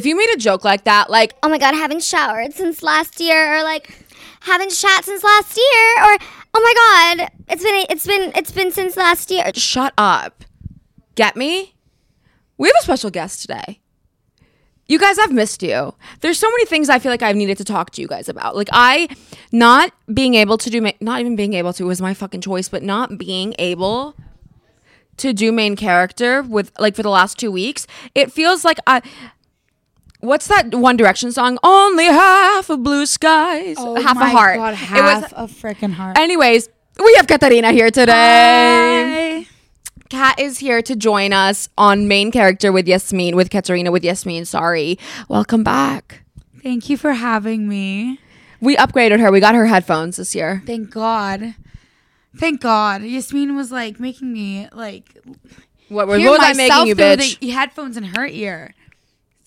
[0.00, 2.82] if you made a joke like that, like oh my god, I haven't showered since
[2.82, 4.02] last year, or like
[4.40, 6.18] haven't shat since last year, or
[6.54, 9.50] oh my god, it's been it's been it's been since last year.
[9.54, 10.42] shut up.
[11.16, 11.74] Get me?
[12.56, 13.80] We have a special guest today.
[14.86, 15.94] You guys, I've missed you.
[16.20, 18.56] There's so many things I feel like I've needed to talk to you guys about.
[18.56, 19.14] Like I
[19.52, 22.70] not being able to do ma- not even being able to was my fucking choice,
[22.70, 24.16] but not being able
[25.18, 27.86] to do main character with like for the last 2 weeks.
[28.14, 29.02] It feels like I
[30.20, 31.58] What's that One Direction song?
[31.62, 34.56] Only half of blue skies, oh half a heart.
[34.56, 36.18] Oh God, it half was a freaking heart.
[36.18, 36.68] Anyways,
[37.02, 39.46] we have Katarina here today.
[39.46, 39.46] Hi.
[40.10, 44.44] Kat is here to join us on main character with Yasmin, with Katarina, with Yasmin.
[44.44, 44.98] Sorry.
[45.28, 46.22] Welcome back.
[46.62, 48.18] Thank you for having me.
[48.60, 49.30] We upgraded her.
[49.32, 50.62] We got her headphones this year.
[50.66, 51.54] Thank God.
[52.36, 53.02] Thank God.
[53.02, 55.16] Yasmin was like making me like
[55.88, 57.38] What, what was I making you, bitch?
[57.38, 58.74] the headphones in her ear.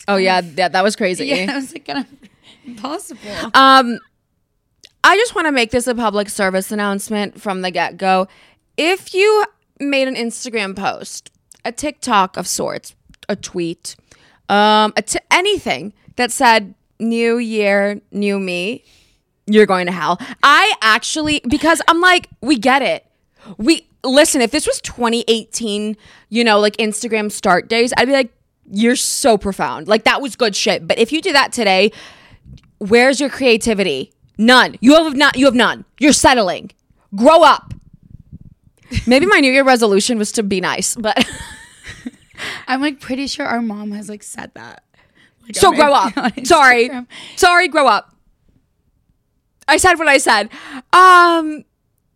[0.07, 1.27] Oh, yeah, yeah, that was crazy.
[1.27, 2.29] Yeah, that was like kind of
[2.65, 3.19] impossible.
[3.53, 3.99] Um,
[5.03, 8.27] I just want to make this a public service announcement from the get go.
[8.77, 9.45] If you
[9.79, 11.31] made an Instagram post,
[11.65, 12.95] a TikTok of sorts,
[13.27, 13.95] a tweet,
[14.49, 18.83] um, a t- anything that said "New Year, New Me,"
[19.45, 20.19] you're going to hell.
[20.41, 23.05] I actually because I'm like, we get it.
[23.57, 24.41] We listen.
[24.41, 25.97] If this was 2018,
[26.29, 28.31] you know, like Instagram start days, I'd be like,
[28.69, 29.88] you're so profound.
[29.88, 30.88] Like that was good shit.
[30.88, 31.92] But if you do that today,
[32.78, 34.14] where's your creativity?
[34.38, 34.75] None.
[34.81, 35.38] You have not.
[35.38, 35.86] You have none.
[36.00, 36.72] You're settling.
[37.16, 37.73] Grow up.
[39.08, 41.28] Maybe my New Year resolution was to be nice, but
[42.67, 44.84] I'm like pretty sure our mom has like said that.
[45.44, 46.14] Like, so grow up.
[46.45, 46.89] Sorry,
[47.36, 47.67] sorry.
[47.67, 48.16] Grow up.
[49.67, 50.50] I said what I said.
[50.94, 51.66] Um,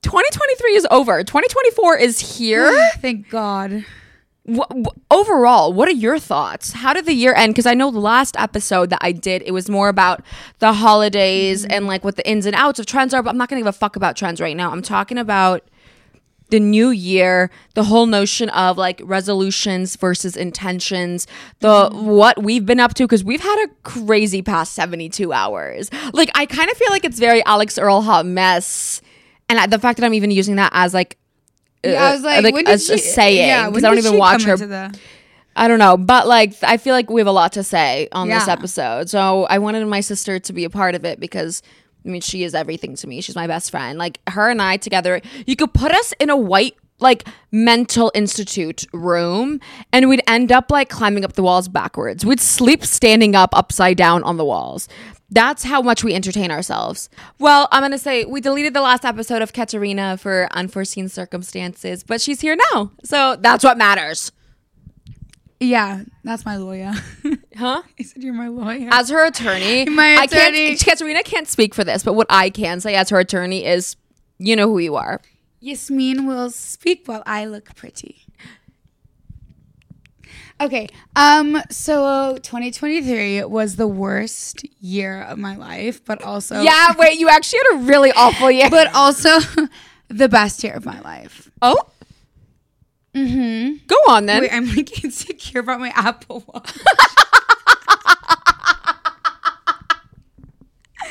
[0.01, 1.23] 2023 is over.
[1.23, 2.89] 2024 is here.
[2.99, 3.85] Thank God.
[4.49, 6.73] Wh- overall, what are your thoughts?
[6.73, 7.53] How did the year end?
[7.53, 10.21] Because I know the last episode that I did, it was more about
[10.59, 11.71] the holidays mm-hmm.
[11.71, 13.21] and like what the ins and outs of trends are.
[13.21, 14.71] But I'm not gonna give a fuck about trends right now.
[14.71, 15.63] I'm talking about
[16.49, 21.27] the new year, the whole notion of like resolutions versus intentions,
[21.59, 22.05] the mm-hmm.
[22.05, 25.89] what we've been up to because we've had a crazy past 72 hours.
[26.13, 29.01] Like I kind of feel like it's very Alix Earle hot mess,
[29.49, 31.17] and I, the fact that I'm even using that as like.
[31.83, 34.17] Yeah, I was uh, like, when did a she, saying Yeah, because I don't even
[34.17, 34.57] watch her.
[34.57, 34.97] the-
[35.55, 38.29] I don't know, but like I feel like we have a lot to say on
[38.29, 39.09] this episode.
[39.09, 41.63] So I wanted my sister to be a part of it because
[42.05, 43.21] I mean she is everything to me.
[43.21, 43.97] She's my best friend.
[43.97, 48.85] Like her and I together, you could put us in a white like mental institute
[48.93, 49.59] room
[49.91, 52.25] and we'd end up like climbing up the walls backwards.
[52.25, 54.87] We'd sleep standing up upside down on the walls.
[55.29, 57.09] That's how much we entertain ourselves.
[57.37, 62.21] Well, I'm gonna say we deleted the last episode of Katarina for unforeseen circumstances, but
[62.21, 62.91] she's here now.
[63.03, 64.31] So that's what matters.
[65.59, 66.93] Yeah, that's my lawyer.
[67.57, 67.81] Huh?
[67.99, 68.87] I said you're my lawyer.
[68.91, 70.75] as her attorney, My I attorney.
[70.75, 70.79] can't.
[70.79, 73.95] Katarina can't speak for this, but what I can say as her attorney is,
[74.37, 75.19] you know who you are.
[75.59, 78.26] Yasmin will speak while I look pretty.
[80.59, 80.87] Okay.
[81.15, 87.29] Um so 2023 was the worst year of my life, but also Yeah, wait, you
[87.29, 88.69] actually had a really awful year.
[88.69, 89.29] but also
[90.07, 91.49] the best year of my life.
[91.61, 91.77] oh,
[93.15, 93.77] Mm-hmm.
[93.87, 94.41] go on then.
[94.43, 96.71] Wait, I'm like insecure about my Apple Watch.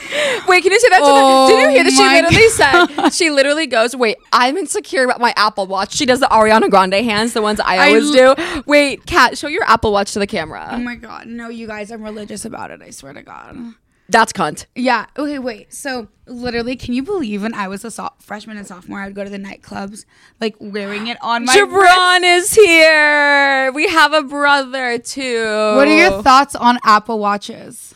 [0.49, 0.99] Wait, can you say that?
[0.99, 1.93] To Oh the, did you hear that?
[1.93, 3.11] She oh my literally said.
[3.11, 6.95] She literally goes, "Wait, I'm insecure about my Apple Watch." She does the Ariana Grande
[6.95, 8.63] hands, the ones I I always l- do.
[8.67, 10.69] Wait, Kat, show your Apple Watch to the camera.
[10.73, 11.27] Oh my god.
[11.27, 12.81] No, you guys, I'm religious about it.
[12.83, 13.75] I swear to God.
[14.09, 14.67] That's cunt.
[14.77, 15.07] Yeah.
[15.19, 15.41] Okay.
[15.41, 15.75] Wait.
[15.75, 19.17] So literally, can you believe when I was a so- freshman and sophomore, I would
[19.17, 20.05] go to the nightclubs
[20.41, 21.53] like wearing it on my.
[21.53, 21.67] wrist?
[21.67, 23.73] Jabron is here.
[23.73, 25.45] We have a brother too.
[25.75, 27.95] What are your thoughts on Apple Watches?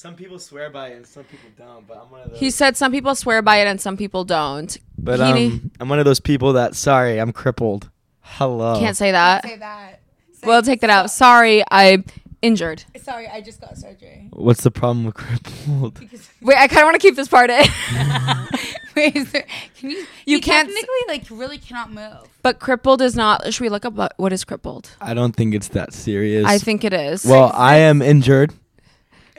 [0.00, 2.40] Some people swear by it and some people don't, but I'm one of those.
[2.40, 4.78] He said some people swear by it and some people don't.
[4.96, 7.90] but He- um, I'm one of those people that sorry, I'm crippled.
[8.22, 8.80] Hello.
[8.80, 9.44] Can't say that.
[9.44, 10.00] Say that.
[10.32, 11.10] Say- We'll take that out.
[11.10, 12.02] Sorry, I
[12.40, 12.82] injured.
[13.02, 14.28] Sorry, I just got surgery.
[14.32, 16.00] What's the problem with crippled?
[16.40, 17.62] Wait, I kind of want to keep this part in.
[18.96, 19.44] Wait, is there,
[19.76, 19.98] can you?
[19.98, 22.26] You You can't s- technically like really cannot move.
[22.40, 23.52] but crippled is not.
[23.52, 24.88] Should we look up what, what is crippled?
[24.98, 26.46] I don't think it's that serious.
[26.46, 27.26] I think it is.
[27.26, 28.54] Well, I am injured.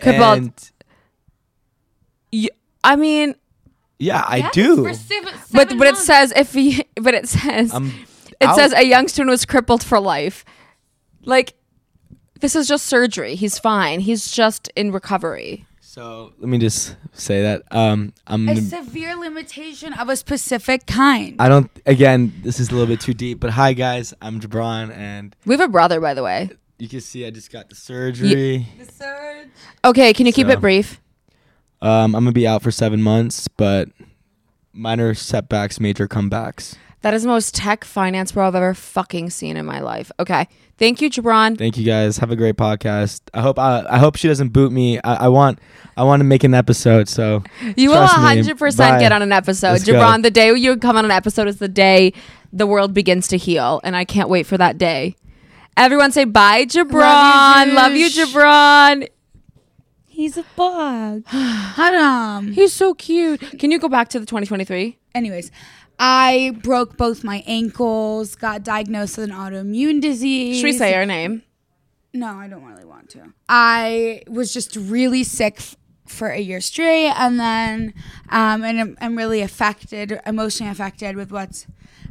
[0.01, 0.37] Crippled.
[0.37, 0.71] and-
[2.33, 2.49] Y-
[2.83, 3.35] I mean,
[3.99, 4.75] yeah, I Yes, do.
[4.83, 6.05] for seven- but seven but it months.
[6.05, 7.87] says if he, but it says I'm
[8.39, 8.55] it out.
[8.55, 10.43] says a young student was crippled for life.
[11.23, 11.53] Like,
[12.39, 13.35] this is just surgery.
[13.35, 13.99] He's fine.
[13.99, 15.65] He's just in recovery.
[15.81, 18.47] So let me just say that um, I'm.
[18.47, 21.35] a severe limitation of a specific kind.
[21.37, 21.69] I don't.
[21.85, 23.41] Again, this is a little bit too deep.
[23.41, 24.13] But hi, guys.
[24.21, 26.49] I'm Jabron, and We have a brother, by the way.
[26.81, 28.65] You can see I just got the surgery.
[28.79, 29.47] The surge.
[29.85, 30.99] Okay, can you keep So- it brief?
[31.79, 33.89] Um, I'm gonna be out for seven months, but
[34.73, 36.73] minor setbacks, major comebacks.
[37.01, 40.11] That is the most tech finance bro I've ever fucking seen in my life.
[40.19, 40.47] Okay.
[40.79, 41.55] Thank you, Jabron.
[41.55, 42.17] Thank you guys.
[42.17, 43.21] Have a great podcast.
[43.31, 44.99] I hope I, I hope she doesn't boot me.
[45.03, 45.59] I, I want
[45.97, 47.07] I want to make an episode.
[47.07, 47.43] So
[47.77, 48.41] You will Trust me.
[48.53, 48.99] 100% Bye.
[48.99, 49.73] get on an episode.
[49.73, 49.93] Let's go.
[49.93, 52.11] Jabron, the day you come on an episode is the day
[52.51, 53.81] the world begins to heal.
[53.83, 55.15] And I can't wait for that day.
[55.77, 57.73] Everyone say bye, Jabron.
[57.73, 58.07] Love you.
[58.07, 59.07] Jabron.
[60.07, 61.23] He's a bug.
[61.27, 62.51] Haram.
[62.51, 63.39] He's so cute.
[63.59, 64.97] Can you go back to the 2023?
[65.15, 65.51] Anyways,
[65.97, 70.57] I broke both my ankles, got diagnosed with an autoimmune disease.
[70.57, 71.43] Should we say her name?
[72.13, 73.33] No, I don't really want to.
[73.47, 77.93] I was just really sick f- for a year straight, and then
[78.29, 81.67] um, and I'm, I'm really affected, emotionally affected with what's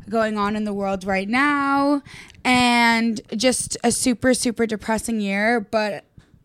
[0.09, 2.03] going on in the world right now,
[2.45, 5.61] and just a super super depressing year.
[5.61, 6.05] But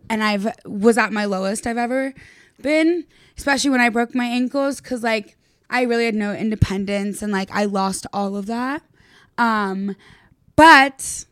[0.10, 2.14] and I've was at my lowest I've ever
[2.62, 3.06] been,
[3.38, 5.36] especially when I broke my ankles, because like
[5.70, 8.84] I really had no independence and like I lost all of that.
[9.38, 9.96] Um,
[10.56, 11.26] but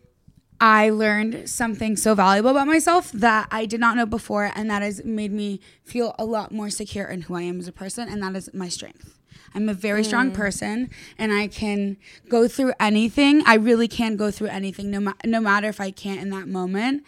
[0.59, 4.81] I learned something so valuable about myself that I did not know before, and that
[4.81, 8.07] has made me feel a lot more secure in who I am as a person,
[8.07, 9.19] and that is my strength.
[9.55, 11.97] I'm a very strong person, and I can
[12.27, 13.43] go through anything.
[13.45, 16.47] I really can go through anything, no, ma- no matter if I can't in that
[16.47, 17.03] moment.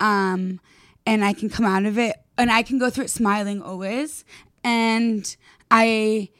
[0.00, 0.60] Um,
[1.06, 4.24] and I can come out of it, and I can go through it smiling always.
[4.64, 5.36] And
[5.70, 6.30] I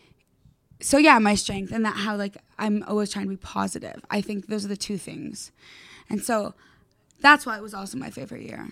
[0.81, 4.05] so yeah, my strength and that how like I'm always trying to be positive.
[4.11, 5.51] I think those are the two things.
[6.11, 6.55] And so
[7.21, 8.69] that's why it was also my favorite year.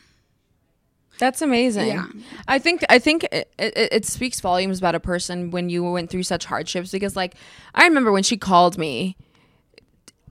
[1.19, 1.89] That's amazing.
[1.89, 2.07] Yeah.
[2.49, 6.11] I think I think it, it, it speaks volumes about a person when you went
[6.11, 7.35] through such hardships because like
[7.75, 9.17] I remember when she called me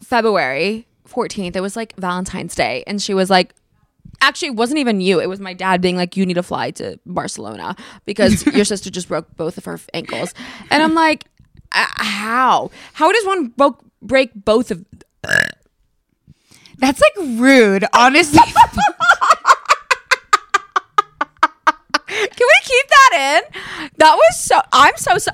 [0.03, 3.53] February 14th it was like Valentine's Day and she was like
[4.21, 6.71] actually it wasn't even you it was my dad being like you need to fly
[6.71, 7.75] to Barcelona
[8.05, 10.33] because your sister just broke both of her ankles
[10.71, 11.25] and I'm like
[11.71, 14.83] "Uh, how how does one broke break both of
[16.81, 18.39] That's like rude, honestly.
[22.07, 23.89] Can we keep that in?
[23.97, 24.59] That was so.
[24.73, 25.17] I'm so.
[25.17, 25.31] so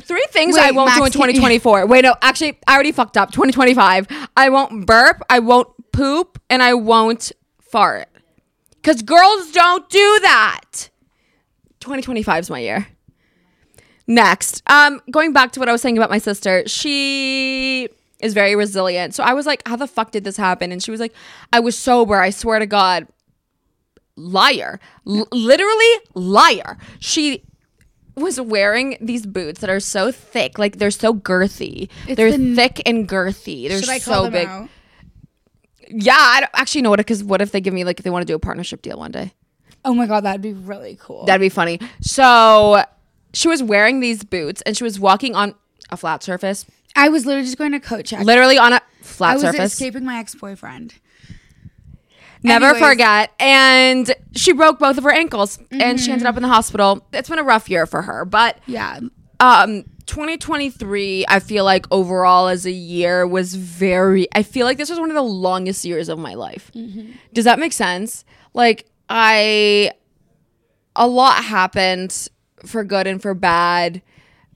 [0.00, 1.86] three things I won't do in 2024.
[1.86, 3.32] Wait, no, actually, I already fucked up.
[3.32, 4.06] 2025.
[4.36, 5.22] I won't burp.
[5.28, 8.08] I won't poop, and I won't fart.
[8.82, 10.90] Cause girls don't do that.
[11.80, 12.86] 2025 is my year.
[14.06, 17.88] Next, um, going back to what I was saying about my sister, she
[18.22, 19.14] is very resilient.
[19.14, 20.72] So I was like, how the fuck did this happen?
[20.72, 21.12] And she was like,
[21.52, 22.16] I was sober.
[22.20, 23.06] I swear to God
[24.16, 27.42] liar L- literally liar she
[28.16, 32.82] was wearing these boots that are so thick like they're so girthy they're the- thick
[32.84, 34.68] and girthy they're so big out?
[35.88, 38.10] yeah i don't actually know what because what if they give me like if they
[38.10, 39.32] want to do a partnership deal one day
[39.82, 41.24] Oh my god, that'd be really cool.
[41.24, 42.84] that'd be funny so
[43.32, 45.54] she was wearing these boots and she was walking on
[45.88, 48.24] a flat surface I was literally just going to coat check.
[48.24, 50.94] literally on a flat I was surface escaping my ex boyfriend.
[52.42, 52.82] Never Anyways.
[52.90, 53.32] forget.
[53.38, 56.26] And she broke both of her ankles and she ended Mm-hmm.
[56.26, 57.06] up in the hospital.
[57.12, 59.00] It's been a rough year for her, but Yeah.
[59.40, 64.88] um 2023 I feel like overall as a year was very I feel like this
[64.90, 66.72] was one of the longest years of my life.
[67.32, 68.24] Does that make sense?
[68.54, 69.92] Like I
[70.96, 72.28] a lot happened
[72.66, 74.02] for good and for bad.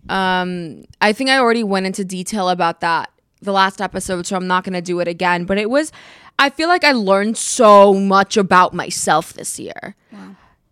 [0.09, 4.47] Um I think I already went into detail about that the last episode so I'm
[4.47, 5.93] not going to do it again, but it was
[6.39, 9.95] I feel like I learned so much about myself this year.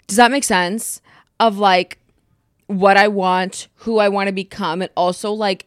[0.06, 1.00] Does that make sense?
[1.38, 1.98] Of like
[2.66, 5.66] what I want, who I want to become, and also like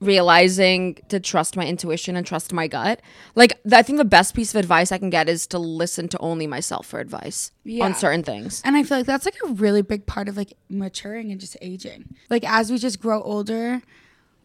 [0.00, 3.00] realizing to trust my intuition and trust my gut.
[3.34, 6.18] Like I think the best piece of advice I can get is to listen to
[6.18, 7.84] only myself for advice Yeah.
[7.84, 8.62] on certain things.
[8.64, 11.56] And I feel like that's like a really big part of like maturing and just
[11.60, 12.14] aging.
[12.30, 13.82] Like as we just grow older,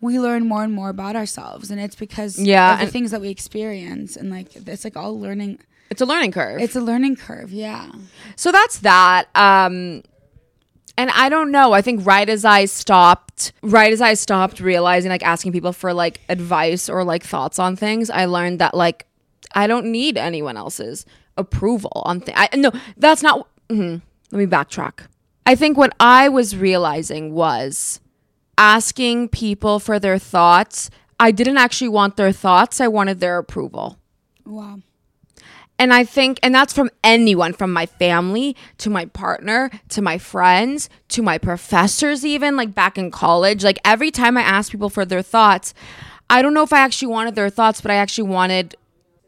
[0.01, 3.21] we learn more and more about ourselves, and it's because Yeah, of the things that
[3.21, 5.59] we experience, and like it's like all learning.
[5.89, 6.59] It's a learning curve.
[6.61, 7.51] It's a learning curve.
[7.53, 7.89] Yeah.
[8.35, 9.27] So that's that.
[9.35, 10.03] Um
[10.97, 11.73] and I don't know.
[11.73, 15.93] I think right as I stopped, right as I stopped realizing like asking people for
[15.93, 19.05] like advice or like thoughts on things, I learned that like
[19.55, 21.05] I don't need anyone else's
[21.37, 22.37] approval on things.
[22.55, 23.47] No, that's not.
[23.69, 24.01] mhm.
[24.31, 25.07] Let me backtrack.
[25.45, 27.99] I think what I was realizing was
[28.57, 30.89] asking people for their thoughts.
[31.19, 32.79] I didn't actually want their thoughts.
[32.81, 33.97] I wanted their approval.
[34.45, 34.79] Wow.
[35.83, 40.17] And I think, and that's from anyone, from my family to my partner to my
[40.17, 43.65] friends to my professors, even like back in college.
[43.65, 45.73] Like every time I asked people for their thoughts,
[46.29, 48.77] I don't know if I actually wanted their thoughts, but I actually wanted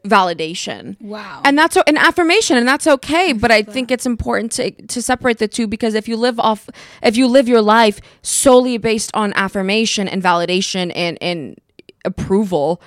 [0.06, 0.98] validation.
[0.98, 1.42] Wow.
[1.44, 5.36] And that's an affirmation and that's okay, but I think it's important to to separate
[5.36, 6.70] the two because if you live off
[7.02, 11.60] if you live your life solely based on affirmation and validation and and
[12.06, 12.80] approval,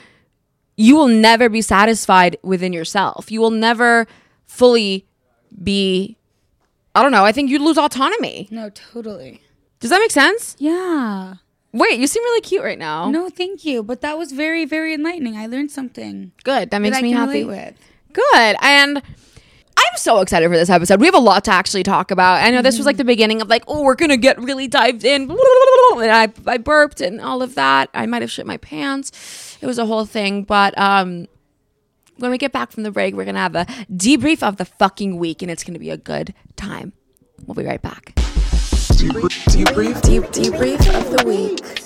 [0.79, 3.29] you will never be satisfied within yourself.
[3.29, 4.07] You will never
[4.48, 5.05] fully
[5.62, 6.15] be
[6.95, 8.48] I don't know, I think you lose autonomy.
[8.50, 9.41] no, totally.
[9.79, 10.55] Does that make sense?
[10.57, 11.36] Yeah.
[11.71, 13.09] Wait, you seem really cute right now.
[13.09, 13.83] No, thank you.
[13.83, 15.38] But that was very, very enlightening.
[15.38, 16.71] I learned something Good.
[16.71, 17.43] That makes that me happy.
[17.43, 17.75] with.
[18.12, 18.55] Good.
[18.62, 21.00] And I'm so excited for this episode.
[21.00, 22.41] We have a lot to actually talk about.
[22.43, 25.03] I know this was like the beginning of like, oh, we're gonna get really dived
[25.05, 25.27] in.
[25.98, 27.89] And I, I burped and all of that.
[27.93, 29.58] I might have shit my pants.
[29.62, 30.43] It was a whole thing.
[30.43, 31.27] But um
[32.17, 35.17] when we get back from the break, we're gonna have a debrief of the fucking
[35.17, 36.93] week and it's gonna be a good time.
[37.46, 38.13] We'll be right back.
[38.15, 40.01] Debrief.
[40.01, 41.81] Deep debrief of the week.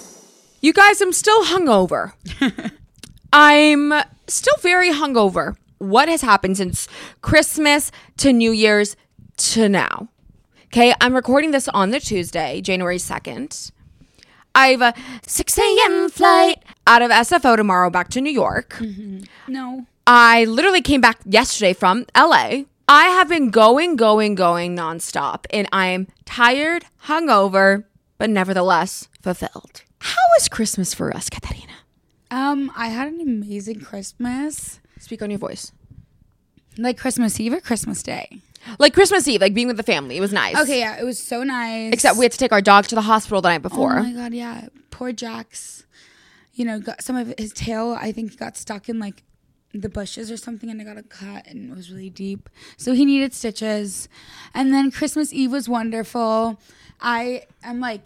[0.61, 2.13] You guys, I'm still hungover.
[3.33, 3.93] I'm
[4.27, 5.55] still very hungover.
[5.77, 6.87] What has happened since
[7.21, 8.95] Christmas to New Year's
[9.37, 10.09] to now?
[10.67, 13.71] Okay, I'm recording this on the Tuesday, January 2nd.
[14.55, 14.93] I have a
[15.25, 16.09] 6 a.m.
[16.09, 18.79] flight out of SFO tomorrow back to New York.
[19.47, 19.85] No.
[20.05, 22.63] I literally came back yesterday from LA.
[22.87, 27.85] I have been going, going, going nonstop, and I'm tired, hungover,
[28.17, 29.83] but nevertheless fulfilled.
[29.99, 31.71] How was Christmas for us, Katarina?
[32.29, 34.79] Um, I had an amazing Christmas.
[34.99, 35.71] Speak on your voice.
[36.77, 38.41] Like Christmas Eve or Christmas Day.
[38.79, 40.17] Like Christmas Eve, like being with the family.
[40.17, 40.55] It was nice.
[40.57, 41.93] Okay, yeah, it was so nice.
[41.93, 43.97] Except we had to take our dog to the hospital the night before.
[43.97, 44.67] Oh my god, yeah.
[44.91, 45.85] Poor Jax.
[46.53, 47.97] You know, got some of his tail.
[47.99, 49.23] I think got stuck in like
[49.73, 52.49] the bushes or something, and it got a cut, and it was really deep.
[52.77, 54.07] So he needed stitches.
[54.53, 56.59] And then Christmas Eve was wonderful.
[57.01, 58.01] I am like,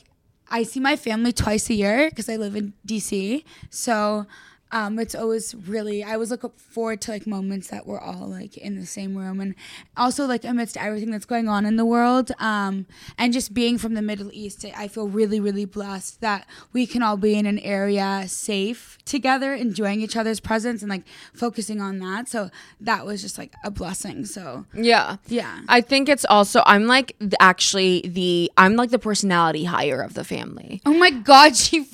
[0.49, 3.43] I see my family twice a year because I live in DC.
[3.69, 4.25] So.
[4.71, 8.57] Um, it's always really I always look forward to like moments that we're all like
[8.57, 9.55] in the same room and
[9.95, 12.85] also like amidst everything that's going on in the world um,
[13.17, 17.01] and just being from the Middle East I feel really really blessed that we can
[17.01, 21.99] all be in an area safe together enjoying each other's presence and like focusing on
[21.99, 22.49] that so
[22.81, 25.17] that was just like a blessing so Yeah.
[25.27, 25.61] Yeah.
[25.69, 30.23] I think it's also, I'm like actually the, I'm like the personality hire of the
[30.23, 30.81] family.
[30.85, 31.87] oh my god she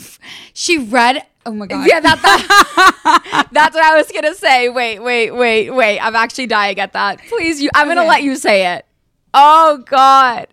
[0.54, 2.22] she read oh my god Yeah, that's
[3.52, 4.70] that's what I was gonna say.
[4.70, 6.00] Wait, wait, wait, wait.
[6.00, 7.20] I'm actually dying at that.
[7.30, 7.70] Please, you.
[7.76, 8.86] I'm gonna let you say it.
[9.34, 10.48] Oh God.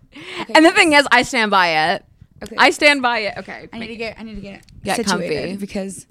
[0.55, 2.05] and the thing is, I stand by it.
[2.43, 2.55] Okay.
[2.57, 3.37] I stand by it.
[3.37, 3.69] Okay.
[3.71, 5.57] I need to get I need to get, Get situated comfy.
[5.57, 6.07] because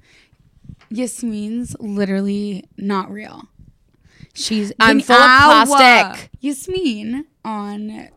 [0.91, 3.49] Yasmin's literally not real.
[4.35, 6.31] She's I'm full of uh, plastic.
[6.41, 8.09] Yasmin on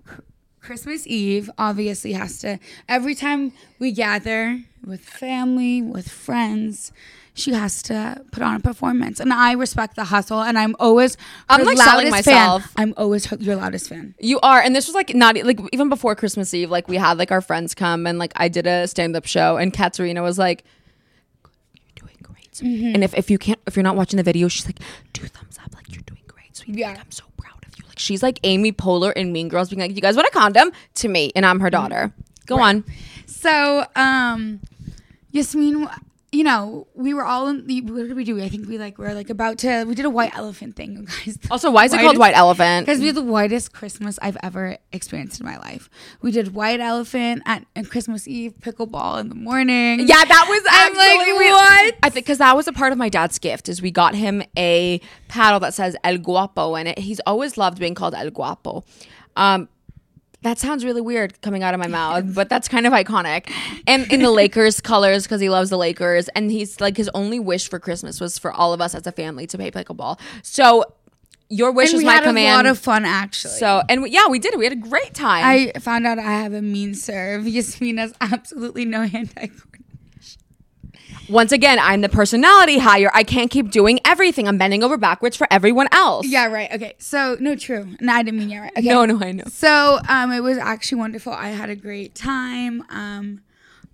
[0.61, 6.91] Christmas Eve obviously has to every time we gather with family, with friends,
[7.33, 9.19] she has to put on a performance.
[9.19, 11.17] And I respect the hustle and I'm always
[11.49, 12.63] I'm, like, selling loudest myself.
[12.63, 12.71] fan.
[12.77, 14.13] I'm always her, your loudest fan.
[14.19, 16.69] You are, and this was like not like even before Christmas Eve.
[16.69, 19.57] Like we had like our friends come, and like I did a stand up show,
[19.57, 20.63] and Katarina was like,
[21.73, 24.47] "You're doing great." sweetie." And if, if you can't, if you're not watching the video,
[24.47, 24.79] she's like,
[25.13, 26.81] "Do thumbs up, like you're doing great, sweetie.
[26.81, 26.89] Yeah.
[26.89, 29.79] Like, I'm so proud of you." Like she's like Amy Poehler in Mean Girls, being
[29.79, 32.13] like, "You guys want a condom?" To me, and I'm her daughter.
[32.45, 32.83] Go on.
[33.25, 34.59] So, um,
[35.33, 35.87] Yasmin,
[36.31, 38.41] you know, we were all in the, what did we do?
[38.41, 40.93] I think we like, we were like about to, we did a white elephant thing,
[40.97, 41.37] you guys.
[41.51, 42.85] Also, why is it called White Elephant?
[42.87, 45.89] Because we had the whitest Christmas I've ever experienced in my life.
[46.21, 49.99] We did white elephant at, at Christmas Eve, pickleball in the morning.
[49.99, 51.95] Yeah, that was I'm like, we- what?
[52.01, 54.41] I think because that was a part of my dad's gift is we got him
[54.57, 56.97] a paddle that says El Guapo in it.
[56.97, 58.83] He's always loved being called El Guapo.
[59.35, 59.67] Um,
[60.43, 63.51] that sounds really weird coming out of my mouth, but that's kind of iconic.
[63.87, 67.39] And in the Lakers colors because he loves the Lakers, and he's like his only
[67.39, 70.19] wish for Christmas was for all of us as a family to play pickleball.
[70.43, 70.85] So
[71.49, 72.53] your wish And was we my had command.
[72.53, 73.53] a lot of fun actually.
[73.53, 74.57] so and we, yeah, we did.
[74.57, 75.43] We had a great time.
[75.45, 77.47] I found out I have a mean serve.
[77.47, 79.69] Yasmin has absolutely no hand-eye coordination.
[81.29, 83.09] Once again, I'm the personality hire.
[83.13, 84.47] I can't keep doing everything.
[84.47, 86.27] I'm bending over backwards for everyone else.
[86.27, 86.71] Yeah, right.
[86.73, 86.95] Okay.
[86.97, 87.87] So, no, true.
[88.01, 88.71] No, I didn't mean yeah, right.
[88.77, 88.89] Okay.
[88.89, 89.45] No, no, I know.
[89.47, 91.31] So um, it was actually wonderful.
[91.33, 92.83] I had a great time.
[92.89, 93.41] Um,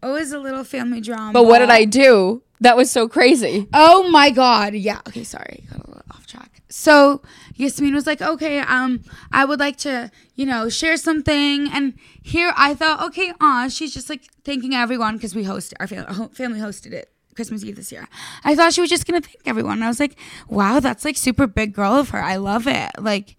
[0.01, 1.33] it was a little family drama.
[1.33, 2.41] But what did I do?
[2.61, 3.67] That was so crazy.
[3.73, 4.73] Oh my god!
[4.73, 4.99] Yeah.
[5.07, 5.23] Okay.
[5.23, 6.61] Sorry, got a little off track.
[6.69, 7.21] So
[7.55, 12.53] Yasmin was like, "Okay, um, I would like to, you know, share something." And here
[12.57, 16.27] I thought, okay, ah, she's just like thanking everyone because we hosted our family, our
[16.29, 18.07] family hosted it Christmas Eve this year.
[18.43, 19.73] I thought she was just gonna thank everyone.
[19.73, 20.17] And I was like,
[20.49, 22.21] wow, that's like super big girl of her.
[22.21, 22.91] I love it.
[22.99, 23.37] Like,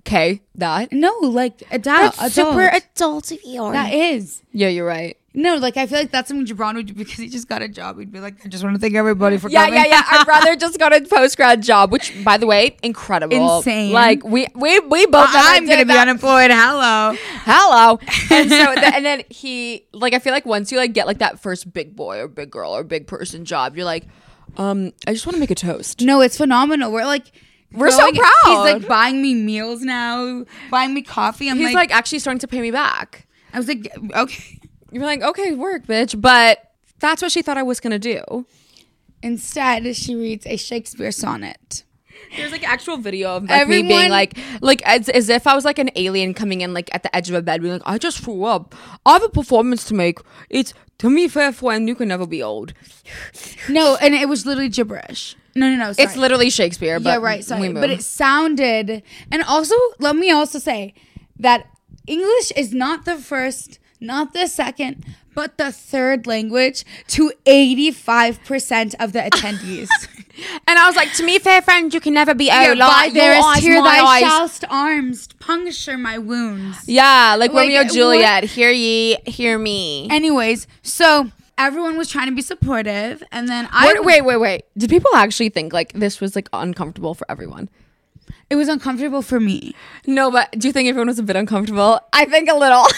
[0.00, 0.92] Okay, that.
[0.92, 2.14] No, like adult.
[2.16, 2.82] That's super adult.
[2.94, 3.72] adult of yours.
[3.72, 4.40] That is.
[4.52, 5.16] Yeah, you're right.
[5.38, 7.68] No, like I feel like that's something Jabron would do because he just got a
[7.68, 7.98] job.
[7.98, 9.74] He'd be like, I just want to thank everybody for Yeah, coming.
[9.80, 10.02] yeah, yeah.
[10.10, 10.18] Yeah.
[10.18, 13.58] Our brother just got a post grad job, which, by the way, incredible.
[13.58, 13.92] Insane.
[13.92, 15.28] Like we we we both.
[15.30, 16.08] I'm gonna be that.
[16.08, 16.50] unemployed.
[16.50, 17.14] Hello.
[17.44, 17.98] Hello.
[18.30, 21.18] And so th- and then he like I feel like once you like get like
[21.18, 24.04] that first big boy or big girl or big person job, you're like,
[24.56, 26.00] um, I just want to make a toast.
[26.00, 26.90] No, it's phenomenal.
[26.90, 27.30] We're like,
[27.72, 28.32] We're so proud.
[28.46, 31.50] He's like buying me meals now, buying me coffee.
[31.50, 33.26] I'm He's like, like actually starting to pay me back.
[33.52, 34.60] I was like, okay.
[34.96, 36.18] You're like, okay, work, bitch.
[36.18, 36.58] But
[37.00, 38.46] that's what she thought I was gonna do.
[39.22, 41.84] Instead, she reads a Shakespeare sonnet.
[42.34, 45.66] There's like actual video of like, me being like, like as, as if I was
[45.66, 47.98] like an alien coming in like at the edge of a bed, being like, I
[47.98, 48.74] just threw up.
[49.04, 50.18] I have a performance to make.
[50.48, 52.72] It's to me fair friend, you can never be old.
[53.68, 55.36] No, and it was literally gibberish.
[55.54, 55.92] No, no, no.
[55.92, 56.06] Sorry.
[56.06, 57.38] It's literally Shakespeare, but yeah, right.
[57.40, 57.82] we Sorry, move.
[57.82, 60.94] but it sounded, and also let me also say
[61.38, 61.66] that
[62.06, 68.94] English is not the first, not the second, but the third language to eighty-five percent
[69.00, 69.88] of the attendees.
[70.68, 73.12] and I was like, to me fair friend, you can never be Yeah, by Like,
[73.14, 74.22] there is eyes, tear thy eyes.
[74.22, 76.88] shallst arms puncture my wounds.
[76.88, 78.44] Yeah, like, Like, Romeo what- Juliet.
[78.44, 80.08] Hear ye, hear me.
[80.10, 84.64] Anyways, so everyone was trying to be supportive, and then I Wait, wait, wait, wait.
[84.76, 87.68] Did people actually think like this was like uncomfortable for everyone?
[88.48, 89.74] it was uncomfortable for me.
[90.06, 91.98] No, but do you think everyone was a bit uncomfortable?
[92.12, 92.84] I think a little.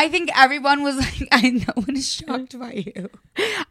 [0.00, 3.10] I think everyone was like, I no one is shocked by you.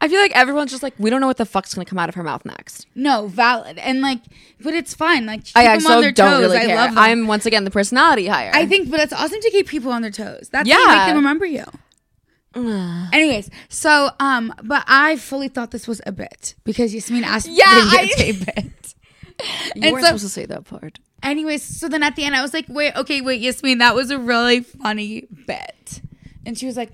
[0.00, 2.08] I feel like everyone's just like, we don't know what the fuck's gonna come out
[2.08, 2.86] of her mouth next.
[2.94, 3.78] No, valid.
[3.78, 4.20] And like,
[4.60, 5.26] but it's fine.
[5.26, 6.42] Like, keep I them also on their don't toes.
[6.42, 6.76] really I care.
[6.76, 6.98] love them.
[6.98, 8.50] I'm once again the personality hire.
[8.54, 10.48] I think, but it's awesome to keep people on their toes.
[10.50, 10.96] That's how you Yeah.
[10.96, 11.64] make them remember you.
[12.54, 17.54] Anyways, so um, but I fully thought this was a bit because Yasmin asked me
[17.56, 18.94] Yeah, to I- say bit.
[19.76, 20.98] you and weren't so- supposed to say that part.
[21.22, 24.10] Anyways, so then at the end, I was like, wait, okay, wait, Yasmin, that was
[24.10, 26.00] a really funny bit,
[26.46, 26.92] and she was like,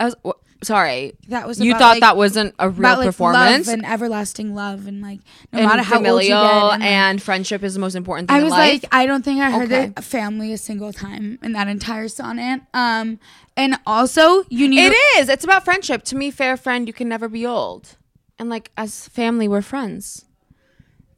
[0.00, 1.14] I was wh- sorry.
[1.28, 3.66] that was You about, thought like- that wasn't a real about like performance.
[3.66, 5.20] love and everlasting love and like
[5.52, 6.74] no and matter how old you familial get.
[6.74, 9.50] And, and friendship is the most important thing I was like, I don't think I
[9.50, 9.92] heard Okay.
[9.94, 12.60] the family a single time in that entire sonnet.
[12.74, 13.18] Um,
[13.56, 15.28] and also you need It is.
[15.28, 16.04] It's about friendship.
[16.04, 17.96] To me, fair friend, you can never be old.
[18.38, 20.24] And like as family, we're friends.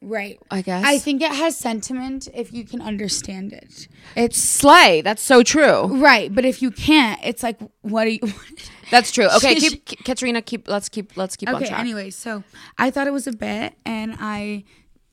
[0.01, 0.39] Right.
[0.49, 0.83] I guess.
[0.85, 3.87] I think it has sentiment if you can understand it.
[4.15, 5.01] It's slay.
[5.01, 5.87] That's so true.
[6.01, 8.19] right, but if you can't, it's like, what are you?
[8.91, 9.27] That's true.
[9.37, 10.41] Okay, keep, keep Katrina.
[10.41, 10.67] Keep.
[10.67, 11.15] Let's keep.
[11.15, 11.67] Let's keep on okay.
[11.67, 11.79] track.
[11.79, 12.43] Anyway, so
[12.77, 14.65] I thought it was a bit, and I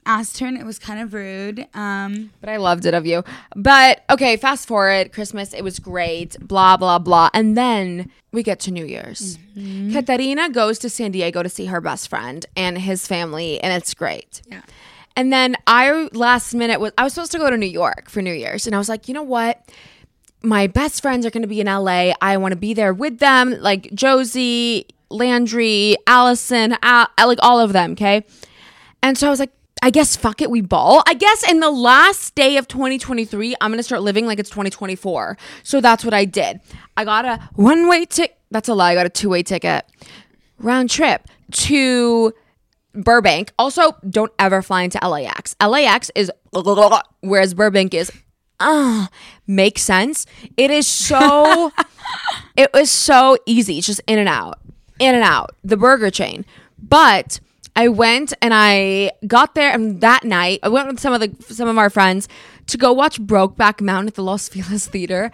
[0.04, 1.66] asked her, and it was kind of rude.
[1.74, 3.22] Um, But I loved it of you.
[3.54, 5.12] But okay, fast forward.
[5.12, 5.52] Christmas.
[5.52, 6.36] It was great.
[6.40, 7.30] Blah blah blah.
[7.32, 9.38] And then we get to New Year's.
[9.92, 13.94] Katarina goes to San Diego to see her best friend and his family, and it's
[13.94, 14.42] great.
[14.48, 14.62] Yeah.
[15.18, 18.22] And then I last minute was I was supposed to go to New York for
[18.22, 19.68] New Year's, and I was like, you know what?
[20.44, 22.12] My best friends are going to be in LA.
[22.22, 27.58] I want to be there with them, like Josie, Landry, Allison, Al- uh, like all
[27.58, 27.92] of them.
[27.92, 28.24] Okay.
[29.02, 29.50] And so I was like,
[29.82, 31.02] I guess fuck it, we ball.
[31.04, 35.36] I guess in the last day of 2023, I'm gonna start living like it's 2024.
[35.64, 36.60] So that's what I did.
[36.96, 38.38] I got a one way ticket.
[38.52, 38.92] That's a lie.
[38.92, 39.84] I got a two way ticket,
[40.60, 42.32] round trip to
[42.98, 43.52] Burbank.
[43.58, 45.54] Also, don't ever fly into LAX.
[45.62, 46.30] LAX is
[47.20, 48.10] whereas Burbank is.
[48.60, 49.06] Uh,
[49.46, 50.26] makes sense.
[50.56, 51.72] It is so.
[52.56, 53.78] it was so easy.
[53.78, 54.58] It's just in and out,
[54.98, 55.56] in and out.
[55.64, 56.44] The burger chain,
[56.78, 57.40] but.
[57.76, 61.32] I went and I got there, and that night I went with some of the
[61.54, 62.26] some of our friends
[62.66, 65.30] to go watch Brokeback Mountain at the Los Feliz Theater,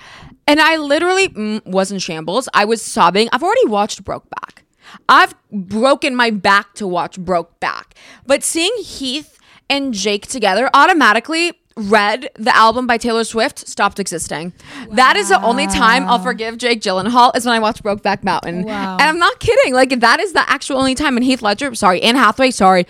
[0.47, 2.47] and I literally mm, was in shambles.
[2.53, 3.31] I was sobbing.
[3.33, 4.64] I've already watched Brokeback.
[5.09, 7.93] I've broken my back to watch Brokeback,
[8.27, 14.53] but seeing Heath and Jake together automatically Red the album by Taylor Swift stopped existing.
[14.93, 18.63] That is the only time I'll forgive Jake Gyllenhaal is when I watch Brokeback Mountain.
[18.63, 18.93] Wow.
[18.93, 19.75] And I'm not kidding.
[19.75, 21.17] Like that is the actual only time.
[21.17, 22.87] And Heath Ledger, sorry, Anne Hathaway, sorry,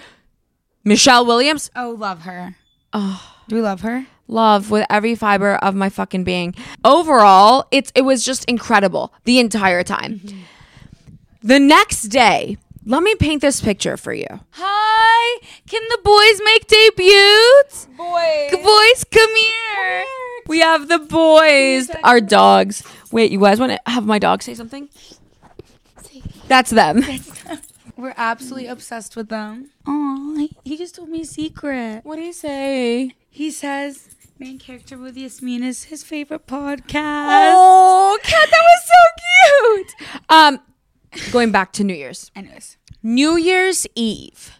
[0.84, 2.56] Michelle Williams, oh, love her.
[2.92, 4.06] Oh, do we love her?
[4.28, 6.54] love with every fiber of my fucking being.
[6.84, 10.20] Overall, it's it was just incredible the entire time.
[10.20, 10.38] Mm-hmm.
[11.44, 14.26] The next day, let me paint this picture for you.
[14.52, 17.87] Hi, can the boys make debuts?
[17.98, 20.04] Boys, boys, come here.
[20.46, 22.83] We have the boys, our dogs.
[23.12, 24.88] Wait, you guys want to have my dog say something?
[26.48, 27.02] That's them.
[27.98, 29.68] We're absolutely obsessed with them.
[29.87, 32.07] Oh, he just told me a secret.
[32.07, 33.16] What do you say?
[33.28, 37.52] He says main character with Yasmin is his favorite podcast.
[37.52, 40.24] Oh, cat, that was so cute.
[40.30, 40.61] Um,
[41.33, 42.31] going back to New Year's.
[42.35, 44.59] Anyways, New Year's Eve.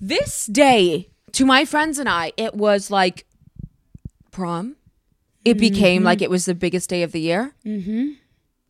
[0.00, 3.26] This day, to my friends and I, it was like
[4.30, 4.76] prom.
[5.44, 7.54] It became like it was the biggest day of the year.
[7.64, 8.12] Mm-hmm.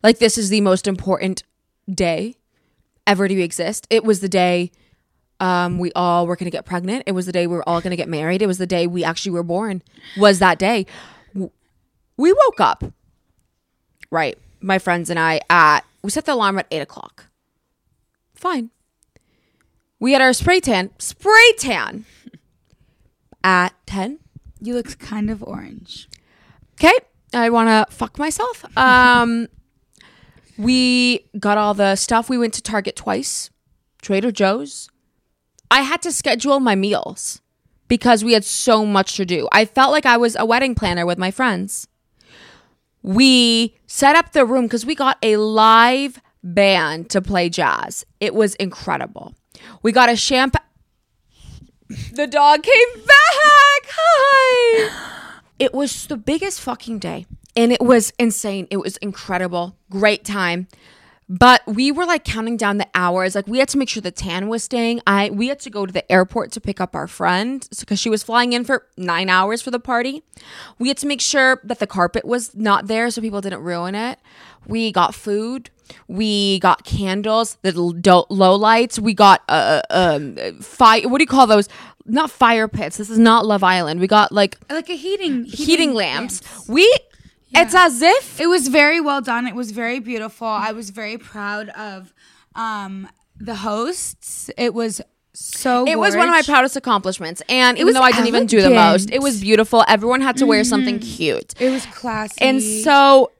[0.03, 1.43] Like this is the most important
[1.91, 2.35] day
[3.07, 3.87] ever to exist.
[3.89, 4.71] It was the day
[5.39, 7.03] um, we all were going to get pregnant.
[7.05, 8.41] It was the day we were all going to get married.
[8.41, 9.81] It was the day we actually were born.
[10.17, 10.85] Was that day?
[11.33, 12.83] We woke up,
[14.11, 14.37] right?
[14.61, 17.25] My friends and I at we set the alarm at eight o'clock.
[18.33, 18.69] Fine.
[19.99, 22.05] We had our spray tan, spray tan
[23.43, 24.19] at ten.
[24.61, 26.07] You look kind of orange.
[26.75, 26.93] Okay,
[27.33, 28.63] I want to fuck myself.
[28.77, 29.49] Um,
[30.57, 32.29] we got all the stuff.
[32.29, 33.49] We went to Target twice,
[34.01, 34.89] Trader Joe's.
[35.69, 37.41] I had to schedule my meals
[37.89, 39.49] because we had so much to do.
[39.51, 41.85] I felt like I was a wedding planner with my friends.
[43.07, 48.05] We set up the room because we got a live band to play jazz.
[48.19, 49.33] It was incredible.
[49.81, 50.61] We got a champagne.
[51.87, 53.83] The dog came back.
[53.97, 55.13] Hi.
[55.59, 57.25] It was the biggest fucking day.
[57.55, 58.67] And it was insane.
[58.69, 59.75] It was incredible.
[59.89, 60.67] Great time.
[61.29, 63.35] But we were like counting down the hours.
[63.35, 65.01] Like we had to make sure the tan was staying.
[65.05, 68.09] I we had to go to the airport to pick up our friend because she
[68.09, 70.23] was flying in for nine hours for the party.
[70.79, 73.93] We had to make sure that the carpet was not there so people didn't ruin
[73.93, 74.19] it.
[74.67, 75.69] We got food.
[76.07, 77.73] We got candles, the
[78.29, 78.97] low lights.
[78.97, 81.09] We got uh um fire.
[81.09, 81.67] What do you call those?
[82.05, 82.95] Not fire pits.
[82.95, 83.99] This is not Love Island.
[83.99, 86.41] We got like Like a heating heating, lamps.
[86.69, 86.89] We.
[87.53, 89.47] It's as if It was very well done.
[89.47, 90.47] It was very beautiful.
[90.47, 92.13] I was very proud of
[92.55, 93.07] um,
[93.39, 94.49] the hosts.
[94.57, 95.01] It was
[95.33, 95.85] so.
[95.87, 97.41] It was one of my proudest accomplishments.
[97.47, 99.83] And even was though I didn't even do the most, it was beautiful.
[99.87, 101.59] Everyone had to wear something cute.
[101.59, 102.41] It was classy.
[102.41, 103.31] And so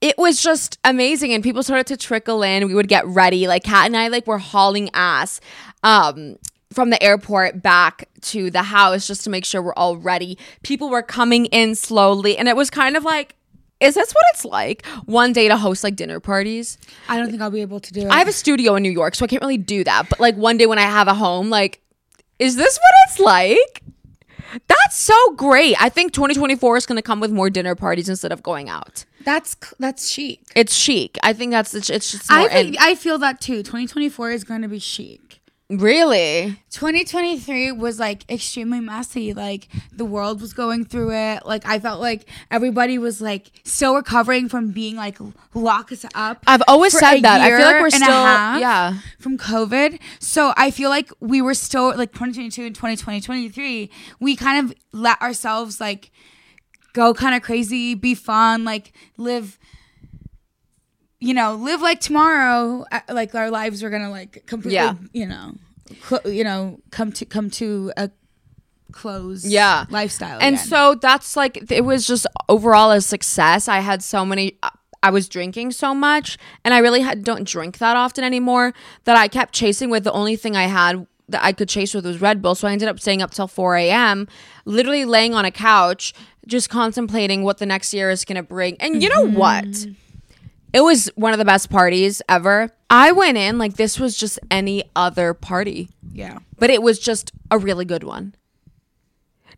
[0.00, 1.32] it was just amazing.
[1.32, 2.66] And people started to trickle in.
[2.66, 3.46] We would get ready.
[3.46, 5.40] Like Kat and I like were hauling ass
[5.82, 6.36] um
[6.72, 10.38] from the airport back to the house just to make sure we're all ready.
[10.62, 12.38] People were coming in slowly.
[12.38, 13.34] And it was kind of like,
[13.82, 16.78] is this what it's like one day to host like dinner parties?
[17.08, 18.08] I don't think I'll be able to do it.
[18.08, 20.08] I have a studio in New York, so I can't really do that.
[20.08, 21.80] But like one day when I have a home, like,
[22.38, 23.82] is this what it's like?
[24.68, 25.76] That's so great.
[25.82, 29.04] I think 2024 is going to come with more dinner parties instead of going out.
[29.24, 30.40] that's that's chic.
[30.54, 31.18] It's chic.
[31.22, 33.58] I think that's it's, just more I think in- I feel that too.
[33.62, 35.31] 2024 is going to be chic.
[35.80, 36.56] Really.
[36.70, 39.32] 2023 was like extremely messy.
[39.32, 41.46] Like the world was going through it.
[41.46, 45.18] Like I felt like everybody was like still recovering from being like
[45.54, 46.42] locked up.
[46.46, 47.40] I've always said that.
[47.40, 48.98] I feel like we're still yeah.
[49.18, 50.00] from COVID.
[50.18, 53.90] So I feel like we were still like 2022 and 2020, 2023.
[54.20, 56.10] We kind of let ourselves like
[56.92, 59.58] go kind of crazy, be fun, like live
[61.22, 62.84] you know, live like tomorrow.
[62.90, 64.94] uh, Like our lives are gonna like completely, Yeah.
[65.12, 65.54] you know,
[66.08, 68.10] cl- you know, come to come to a
[68.92, 69.86] close, Yeah.
[69.90, 70.38] lifestyle.
[70.40, 70.66] And again.
[70.66, 73.68] so that's like it was just overall a success.
[73.68, 74.58] I had so many
[75.04, 78.72] I was drinking so much and I really had, don't drink that often anymore
[79.04, 82.06] that I kept chasing with the only thing I had that I could chase with
[82.06, 82.54] was Red Bull.
[82.54, 84.28] So I ended up staying up till 4 a.m.,
[84.64, 86.12] literally laying on a couch,
[86.46, 88.76] just contemplating what the next year is going to bring.
[88.78, 89.86] And you know what?
[90.72, 92.70] It was one of the best parties ever.
[92.88, 97.32] I went in like this was just any other party yeah, but it was just
[97.50, 98.34] a really good one.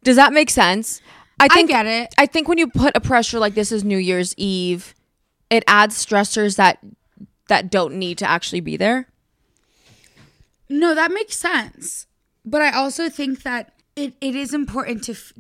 [0.02, 1.00] Does that make sense?
[1.40, 2.14] I I think get it.
[2.16, 4.94] I think when you put a pressure like this is New Year's Eve,
[5.50, 6.78] it adds stressors that
[7.48, 9.08] that don't need to actually be there.
[10.68, 12.06] No, that makes sense.
[12.44, 15.12] But I also think that it, it is important to.
[15.12, 15.32] F-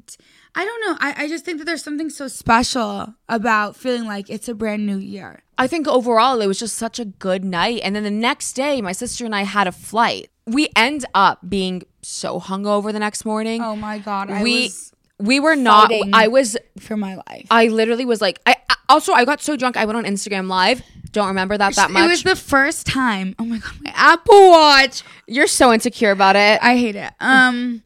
[0.54, 0.96] I don't know.
[1.00, 4.86] I, I just think that there's something so special about feeling like it's a brand
[4.86, 5.43] new year.
[5.58, 7.80] I think overall it was just such a good night.
[7.84, 10.30] And then the next day, my sister and I had a flight.
[10.46, 13.62] We end up being so hungover the next morning.
[13.62, 14.30] Oh my god!
[14.30, 15.90] I we was we were not.
[16.12, 16.56] I was.
[16.80, 17.46] for my life.
[17.50, 18.40] I literally was like.
[18.46, 19.76] I I- also I got so drunk.
[19.76, 20.82] I went on Instagram Live.
[21.10, 22.04] Don't remember that that much.
[22.04, 23.34] It was the first time.
[23.38, 25.02] Oh my god, my Apple Watch.
[25.26, 26.58] You're so insecure about it.
[26.60, 27.12] I hate it.
[27.20, 27.82] Um,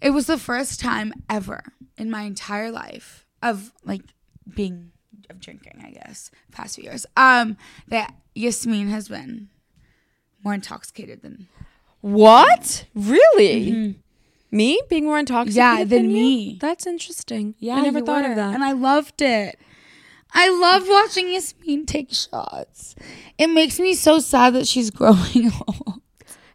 [0.00, 1.62] it was the first time ever
[1.98, 4.02] in my entire life of like
[4.54, 4.89] being
[5.30, 5.82] of drinking.
[5.86, 7.06] I guess past few years.
[7.16, 7.56] Um,
[7.88, 9.48] that Yasmin has been
[10.44, 11.48] more intoxicated than
[12.00, 12.84] What?
[12.94, 13.96] Really?
[14.50, 15.56] Me being more intoxicated?
[15.56, 16.16] Yeah, than you?
[16.16, 16.58] me.
[16.60, 17.54] That's interesting.
[17.58, 18.30] Yeah, I never thought were.
[18.30, 18.54] of that.
[18.54, 19.58] and I loved it.
[20.32, 22.94] I loved watching Yasmin take shots.
[23.38, 25.99] It makes me so sad that she's growing old.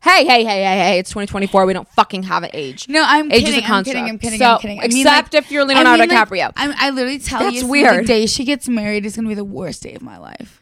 [0.06, 1.00] Hey, hey, hey, hey, hey!
[1.00, 1.66] It's 2024.
[1.66, 2.88] We don't fucking have an age.
[2.88, 3.60] No, I'm Age kidding.
[3.64, 4.06] is a I'm kidding.
[4.06, 4.40] I'm kidding.
[4.40, 4.80] So, I'm kidding.
[4.80, 6.54] I mean, except like- if you're I Leonardo mean, like, DiCaprio.
[6.56, 8.06] I'm, I literally tell That's you, the weird.
[8.06, 10.62] day she gets married is gonna be the worst day of my life.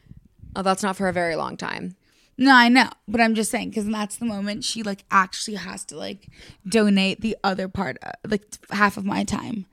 [0.56, 1.96] Oh, that's not for a very long time.
[2.38, 5.84] No, I know, but I'm just saying because that's the moment she like actually has
[5.86, 6.30] to like
[6.68, 9.68] donate the other part, uh, like half of my time.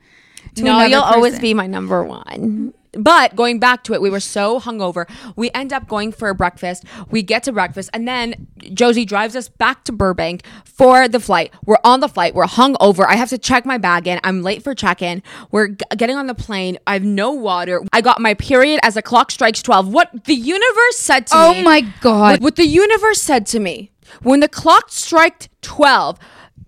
[0.55, 2.73] to no, you'll always be my number one.
[2.93, 5.09] But going back to it, we were so hungover.
[5.35, 6.83] We end up going for breakfast.
[7.09, 11.53] We get to breakfast, and then Josie drives us back to Burbank for the flight.
[11.65, 12.35] We're on the flight.
[12.35, 13.05] We're hungover.
[13.07, 14.19] I have to check my bag in.
[14.23, 15.23] I'm late for check in.
[15.51, 16.77] We're g- getting on the plane.
[16.85, 17.81] I have no water.
[17.93, 19.87] I got my period as the clock strikes 12.
[19.87, 21.59] What the universe said to Oh me.
[21.61, 22.41] Oh my god.
[22.41, 26.19] What, the universe said to me when the clock struck 12,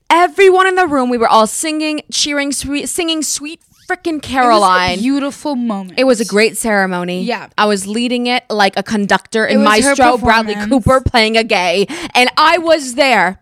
[0.09, 3.62] everyone in the room, we were all singing, cheering, sweet, singing sweet
[3.93, 4.99] freaking It was a Caroline.
[4.99, 5.99] beautiful moment.
[5.99, 7.23] It was a great ceremony.
[7.23, 7.49] Yeah.
[7.58, 10.56] I was leading it like a conductor in Maestro, Bradley.
[10.67, 13.39] Cooper playing a gay, and I was there.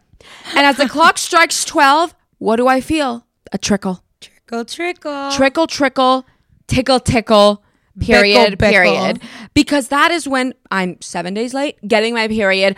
[0.55, 3.25] And as the clock strikes 12, what do I feel?
[3.51, 4.03] A trickle.
[4.19, 5.31] trickle trickle.
[5.31, 6.25] Trickle, trickle,
[6.67, 7.63] tickle, tickle,
[7.99, 8.71] period, Bickle, bickle.
[8.71, 9.21] period.
[9.53, 12.77] Because that is when I'm seven days late getting my period.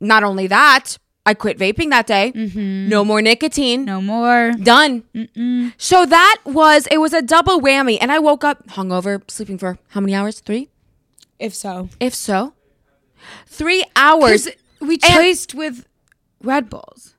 [0.00, 2.32] Not only that, I quit vaping that day.
[2.34, 2.88] Mm-hmm.
[2.88, 3.84] No more nicotine.
[3.84, 4.52] no more.
[4.52, 5.04] Done.
[5.78, 7.96] So that was, it was a double whammy.
[8.00, 10.40] And I woke up hungover, sleeping for how many hours?
[10.40, 10.68] Three?
[11.38, 12.54] If so, If so.
[13.46, 14.48] Three hours.
[14.80, 15.86] we chased with
[16.42, 17.14] Red Bulls,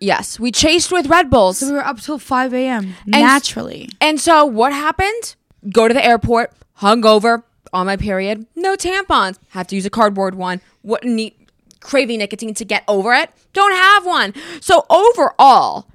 [0.00, 1.58] Yes, we chased with Red Bulls.
[1.58, 2.94] so we were up till five a.m.
[3.06, 3.88] naturally.
[4.00, 5.34] And so what happened?
[5.72, 9.38] Go to the airport, hungover, on my period, no tampons.
[9.48, 10.60] Have to use a cardboard one.
[10.82, 11.37] What neat
[11.80, 13.30] craving nicotine to get over it.
[13.52, 14.34] Don't have one.
[14.60, 15.88] So overall,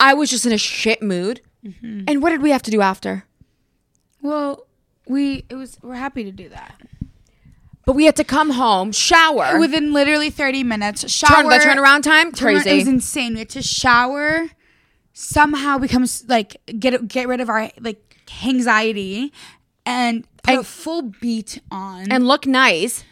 [0.00, 1.40] I was just in a shit mood.
[1.64, 2.04] Mm-hmm.
[2.08, 3.24] And what did we have to do after?
[4.22, 4.66] Well,
[5.06, 6.80] we it was we're happy to do that.
[7.84, 9.58] But we had to come home, shower.
[9.58, 11.42] Within literally thirty minutes, shower.
[11.42, 12.70] turn, the turnaround time, turn- crazy.
[12.70, 13.34] It was insane.
[13.34, 14.48] We had to shower.
[15.12, 19.32] Somehow becomes like get get rid of our like anxiety
[19.86, 23.04] and put a full beat on and look nice.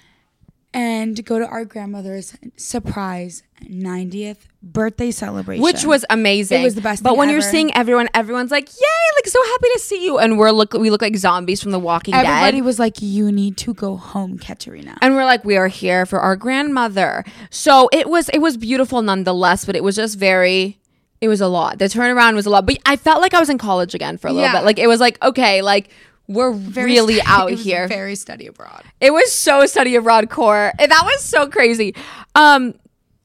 [0.74, 5.62] And go to our grandmother's surprise 90th birthday celebration.
[5.62, 6.60] which was amazing.
[6.60, 9.04] It was the best But when you're seeing everyone, everyone's like, "Yay!
[9.16, 11.78] Like so happy to see you!" And we're look, we look like zombies from The
[11.78, 12.26] Walking Dead.
[12.26, 16.04] everybody was like, "You need to go home, Katarina." and we're like, we are here
[16.06, 17.24] for our grandmother.
[17.50, 20.78] So it was it was beautiful nonetheless, but it was just very.
[21.20, 21.78] It was a lot.
[21.78, 24.26] The turnaround was a lot, but I felt like I was in college again for
[24.28, 24.58] a little Yeah.
[24.60, 24.64] bit.
[24.66, 25.88] Like it was like okay, like
[26.28, 27.86] we're really study- out it was here.
[27.88, 28.82] Very study abroad.
[29.00, 30.72] It was so study abroad core.
[30.78, 31.94] And that was so crazy.
[32.34, 32.74] Um,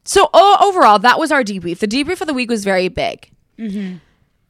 [0.06, 1.80] so o- overall, that was our debrief.
[1.80, 3.30] The debrief of the week was very big.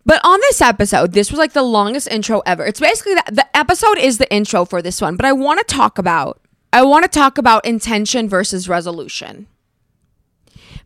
[0.06, 2.66] But on this episode, this was like the longest intro ever.
[2.66, 5.16] It's basically that the episode is the intro for this one.
[5.16, 6.40] But I want to talk about
[6.72, 9.48] I want to talk about intention versus resolution.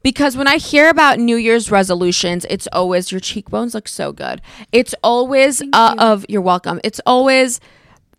[0.04, 4.42] Because when I hear about New Year's resolutions, it's always your cheekbones look so good.
[4.72, 6.82] It's always uh, of you're welcome.
[6.84, 7.62] It's always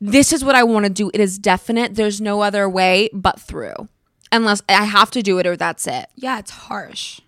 [0.00, 1.10] this is what I want to do.
[1.12, 1.94] It is definite.
[1.94, 3.88] There's no other way but through.
[4.32, 6.06] Unless I have to do it or that's it.
[6.16, 7.20] Yeah, it's harsh.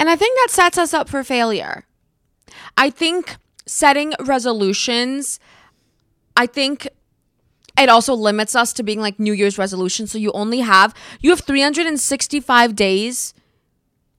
[0.00, 1.84] And I think that sets us up for failure.
[2.76, 3.36] I think
[3.66, 5.38] setting resolutions,
[6.36, 6.88] I think
[7.78, 10.10] it also limits us to being like New Year's resolutions.
[10.10, 13.34] So you only have you have 365 days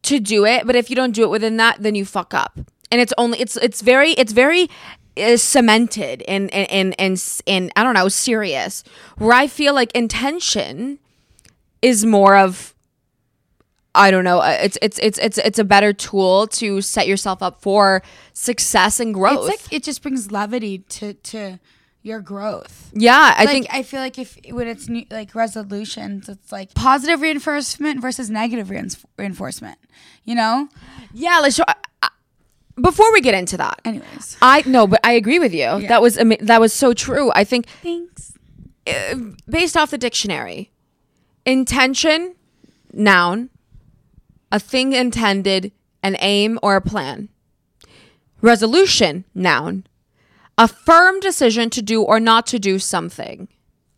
[0.04, 2.58] to do it, but if you don't do it within that, then you fuck up.
[2.92, 4.70] And it's only it's it's very it's very
[5.18, 8.84] uh, cemented and and and and and I don't know serious.
[9.18, 11.00] Where I feel like intention
[11.82, 12.74] is more of
[13.96, 14.40] I don't know.
[14.40, 18.02] uh, It's it's it's it's it's a better tool to set yourself up for
[18.34, 19.50] success and growth.
[19.50, 21.60] It's like it just brings levity to to
[22.04, 22.92] your growth.
[22.94, 26.74] yeah, I like think I feel like if when it's new, like resolutions, it's like
[26.76, 28.70] positive reinforcement versus negative
[29.18, 29.80] reinforcement.
[30.26, 30.68] You know.
[31.14, 31.40] yeah.
[31.40, 32.10] Like so, I-
[32.80, 34.36] before we get into that, Anyways.
[34.42, 35.88] I no, but I agree with you.
[35.88, 37.32] That was ama- that was so true.
[37.34, 38.34] I think Thanks.
[38.86, 39.16] Uh,
[39.48, 40.70] based off the dictionary,
[41.46, 42.36] intention,
[42.92, 43.50] noun,
[44.52, 47.30] a thing intended, an aim or a plan.
[48.42, 49.86] Resolution, noun,
[50.58, 53.48] a firm decision to do or not to do something.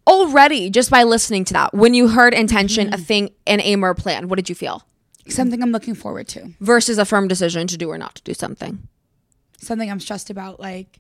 [0.08, 3.04] Already, just by listening to that, when you heard intention, a mm-hmm.
[3.04, 4.84] thing, an aim or a plan, what did you feel?
[5.28, 6.52] Something I'm looking forward to.
[6.60, 8.88] Versus a firm decision to do or not to do something.
[9.58, 11.00] Something I'm stressed about, like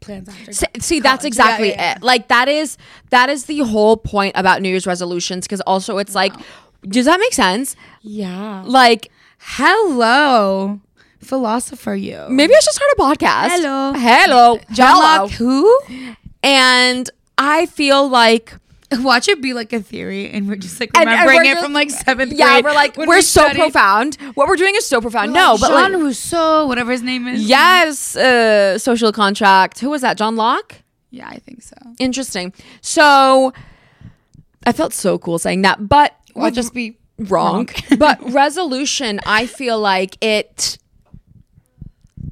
[0.00, 0.52] plans after.
[0.52, 1.96] See, see, that's exactly Yeah, yeah, yeah.
[1.96, 2.02] it.
[2.02, 2.76] Like that is
[3.08, 6.34] that is the whole point about New Year's resolutions because also it's like,
[6.82, 7.74] does that make sense?
[8.02, 8.64] Yeah.
[8.66, 9.10] Like
[9.44, 10.80] Hello,
[11.22, 11.94] philosopher.
[11.94, 12.26] You.
[12.28, 13.48] maybe I should start a podcast.
[13.50, 13.92] Hello.
[13.94, 14.98] hello, John.
[14.98, 15.30] Locke.
[15.32, 15.80] Who?
[16.42, 17.08] and
[17.38, 18.54] I feel like
[19.00, 21.54] Watch it be like a theory, and we're just like And- and remembering we're it
[21.54, 22.64] just- from like seventh yeah, grade.
[22.64, 23.58] Yeah, we're like we're we so studied.
[23.60, 24.18] profound.
[24.34, 25.32] What we're doing is so profound.
[25.32, 27.42] no, but Jean like Rousseau, whatever his name is.
[27.42, 29.78] yes, uh, social contract.
[29.80, 30.18] Who was that?
[30.18, 30.74] John Locke.
[31.10, 31.74] Yeah, I think so.
[32.00, 32.52] Interesting.
[32.82, 33.54] So
[34.66, 37.70] I felt so cool saying that, but I'll just be wrong.
[37.98, 40.76] but resolution, I feel like it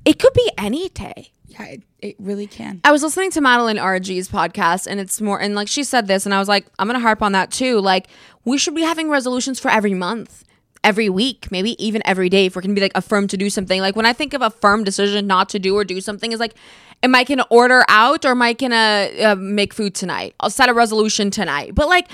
[0.04, 1.30] it could be any day.
[1.46, 2.80] Yeah, it, it really can.
[2.84, 6.24] I was listening to Madeline Argy's podcast and it's more and like she said this
[6.24, 7.80] and I was like, I'm gonna harp on that too.
[7.80, 8.06] Like
[8.44, 10.44] we should be having resolutions for every month,
[10.84, 13.80] every week, maybe even every day if we're gonna be like affirmed to do something.
[13.80, 16.40] Like when I think of a firm decision not to do or do something is
[16.40, 16.54] like
[17.02, 20.34] Am I gonna order out or am I gonna uh, make food tonight?
[20.38, 21.74] I'll set a resolution tonight.
[21.74, 22.10] But like,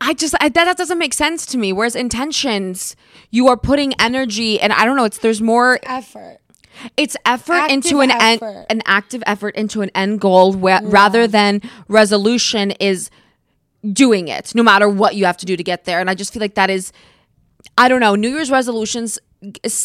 [0.00, 1.72] I just I, that, that doesn't make sense to me.
[1.72, 2.94] Whereas intentions,
[3.30, 5.04] you are putting energy, and I don't know.
[5.04, 6.38] It's there's more Effort.
[6.96, 8.44] It's effort Active into an effort.
[8.46, 13.10] end an active effort into an end goal where, rather than resolution is
[13.92, 16.00] doing it no matter what you have to do to get there.
[16.00, 16.92] And i just feel like that is
[17.76, 19.18] i don't know new year's resolutions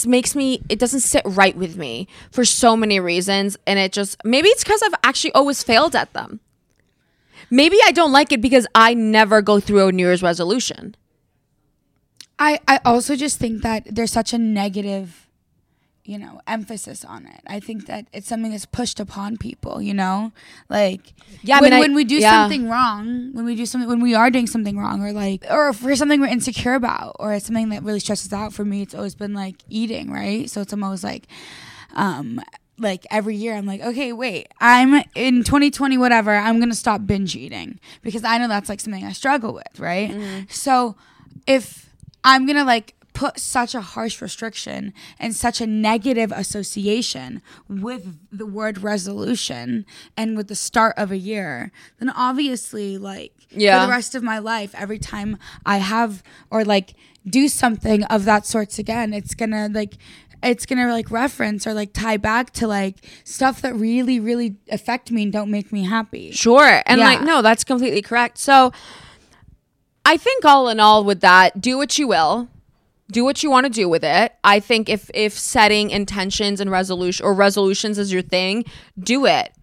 [0.06, 3.58] makes me it doesn't sit right with me for so many reasons.
[3.65, 6.39] And it just maybe it's because i've actually always failed at them.
[7.50, 10.95] Maybe i don't like it because i never go through a new year's resolution.
[12.39, 15.27] I, I also just think that there's such a negative,
[16.08, 17.41] you know, emphasis on it.
[17.48, 20.32] I think that it's something that's pushed upon people, you know?
[20.70, 22.32] Like Yeah, I when, I- we do yeah.
[22.43, 25.74] something wrong, when we do something when we are doing something wrong or like or
[25.74, 28.96] for something we're insecure about or it's something that really stresses out for me, it's
[28.96, 30.50] always been like eating, right?
[30.50, 31.28] So it's almost like
[31.96, 32.39] um
[32.80, 37.36] like every year I'm like, okay, wait, I'm in 2020, whatever, I'm gonna stop binge
[37.36, 40.10] eating because I know that's like something I struggle with, right?
[40.12, 40.41] Mm-hmm.
[40.50, 40.96] So
[41.48, 41.89] if
[42.24, 48.46] I'm gonna like put such a harsh restriction and such a negative association with the
[48.46, 53.80] word resolution and with the start of a year, then obviously like Yeah.
[53.82, 56.94] for the rest of my life, every time I have or like
[57.28, 59.96] do something of that sorts again, it's gonna like
[60.44, 65.10] it's gonna like reference or like tie back to like stuff that really, really affect
[65.10, 66.30] me and don't make me happy.
[66.32, 66.84] Sure.
[66.86, 67.06] And Yeah.
[67.08, 68.38] like, no, that's completely correct.
[68.38, 68.72] So
[70.06, 72.48] I think all in all with that, do what you will.
[73.10, 74.34] Do what you want to do with it.
[74.43, 78.65] I think if if setting intentions and resolution or resolutions is your thing,
[79.00, 79.54] do it.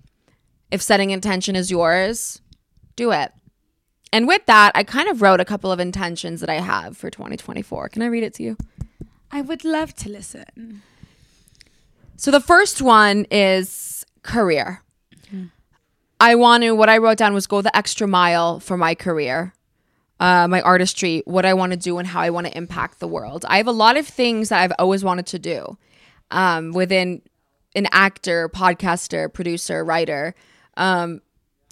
[0.71, 2.41] If setting intention is yours,
[2.97, 3.33] do it.
[4.13, 7.11] And with that, I kind of wrote a couple of intentions that I have for
[7.11, 7.89] 2024.
[7.89, 8.57] Can I read it to you?
[9.31, 10.83] I would love to listen.
[12.17, 14.83] So the first one is career.
[15.31, 15.47] Hmm.
[16.21, 19.53] I want to, what I wrote down was go the extra mile for my career,
[20.21, 23.09] uh, my artistry, what I want to do, and how I want to impact the
[23.09, 23.45] world.
[23.49, 25.79] I have a lot of things that I've always wanted to do
[26.31, 27.23] um, within
[27.75, 30.35] an actor, podcaster, producer, writer.
[30.77, 31.21] Um,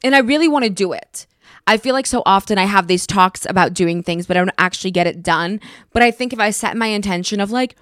[0.03, 1.27] and I really want to do it.
[1.67, 4.55] I feel like so often I have these talks about doing things, but I don't
[4.59, 5.61] actually get it done.
[5.93, 7.77] But I think if I set my intention of like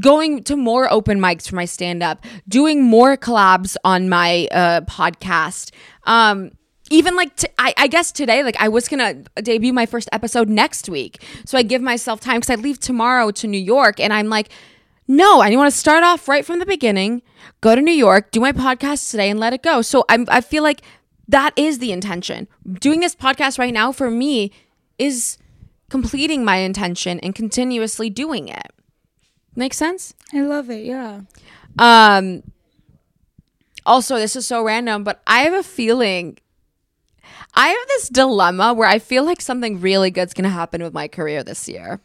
[0.00, 4.82] going to more open mics for my stand up, doing more collabs on my uh,
[4.82, 5.72] podcast,
[6.04, 6.50] um,
[6.92, 10.48] even like t- I, I guess today, like I was gonna debut my first episode
[10.48, 14.12] next week, so I give myself time because I leave tomorrow to New York, and
[14.12, 14.50] I'm like,
[15.08, 17.22] no, I want to start off right from the beginning,
[17.60, 19.82] go to New York, do my podcast today, and let it go.
[19.82, 20.82] So I'm, I feel like
[21.28, 22.46] that is the intention.
[22.80, 24.52] Doing this podcast right now for me
[24.98, 25.38] is
[25.88, 28.72] completing my intention and continuously doing it.
[29.56, 30.14] Make sense?
[30.32, 30.84] I love it.
[30.84, 31.22] Yeah.
[31.78, 32.42] Um
[33.84, 36.38] also this is so random, but I have a feeling
[37.54, 40.94] I have this dilemma where I feel like something really good's going to happen with
[40.94, 42.00] my career this year.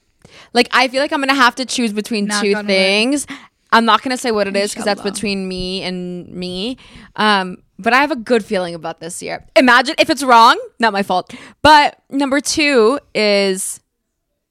[0.53, 2.67] Like I feel like I'm going to have to choose between Knock two on wood.
[2.67, 3.27] things.
[3.71, 6.77] I'm not going to say what it is because that's between me and me.
[7.15, 9.45] Um but I have a good feeling about this year.
[9.55, 11.31] Imagine if it's wrong, not my fault.
[11.61, 13.79] But number 2 is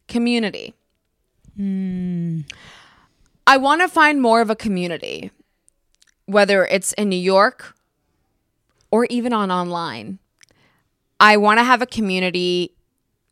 [0.07, 0.75] community.
[1.59, 5.33] I want to find more of a community,
[6.27, 7.75] whether it's in New York
[8.93, 10.19] or even on online.
[11.21, 12.73] I want to have a community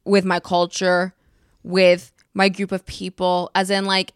[0.04, 1.14] with my culture,
[1.62, 4.12] with my group of people, as in like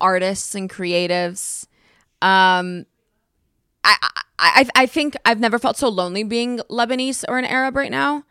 [0.00, 1.66] artists and creatives.
[2.20, 2.86] Um,
[3.84, 7.76] I, I I I think I've never felt so lonely being Lebanese or an Arab
[7.76, 8.24] right now,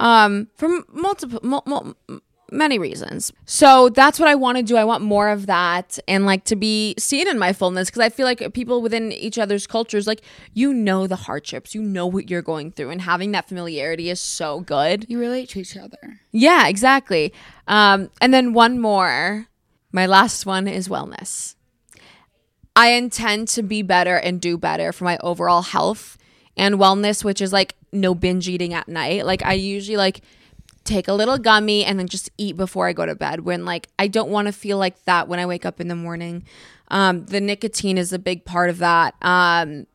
[0.00, 2.20] um, for multiple mul- mul-
[2.50, 3.32] many reasons.
[3.44, 4.76] So that's what I want to do.
[4.76, 8.08] I want more of that and like to be seen in my fullness because I
[8.08, 10.22] feel like people within each other's cultures, like
[10.54, 14.20] you know the hardships, you know what you're going through, and having that familiarity is
[14.20, 15.06] so good.
[15.08, 16.20] You relate to each other.
[16.32, 17.32] Yeah, exactly.
[17.66, 19.48] Um, and then one more.
[19.92, 21.54] My last one is wellness.
[22.74, 26.18] I intend to be better and do better for my overall health
[26.56, 29.24] and wellness, which is like no binge eating at night.
[29.24, 30.20] Like I usually like
[30.86, 33.88] take a little gummy and then just eat before I go to bed when like
[33.98, 36.44] I don't want to feel like that when I wake up in the morning.
[36.88, 39.14] Um, the nicotine is a big part of that.
[39.22, 39.86] Um,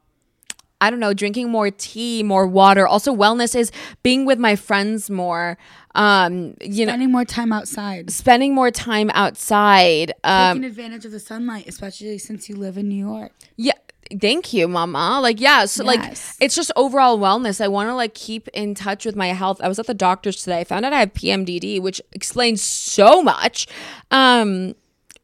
[0.83, 2.87] I don't know, drinking more tea, more water.
[2.87, 3.71] Also, wellness is
[4.01, 5.57] being with my friends more.
[5.93, 8.09] Um, you know, Spending more time outside.
[8.09, 10.11] spending more time outside.
[10.23, 13.31] Um, Taking advantage of the sunlight, especially since you live in New York.
[13.57, 13.73] yeah,
[14.20, 15.20] Thank you, mama.
[15.22, 16.01] Like, yeah, so like
[16.39, 17.62] it's just overall wellness.
[17.62, 19.62] I want to like keep in touch with my health.
[19.62, 20.59] I was at the doctor's today.
[20.59, 23.68] I found out I have PMDD, which explains so much.
[24.09, 24.76] Um,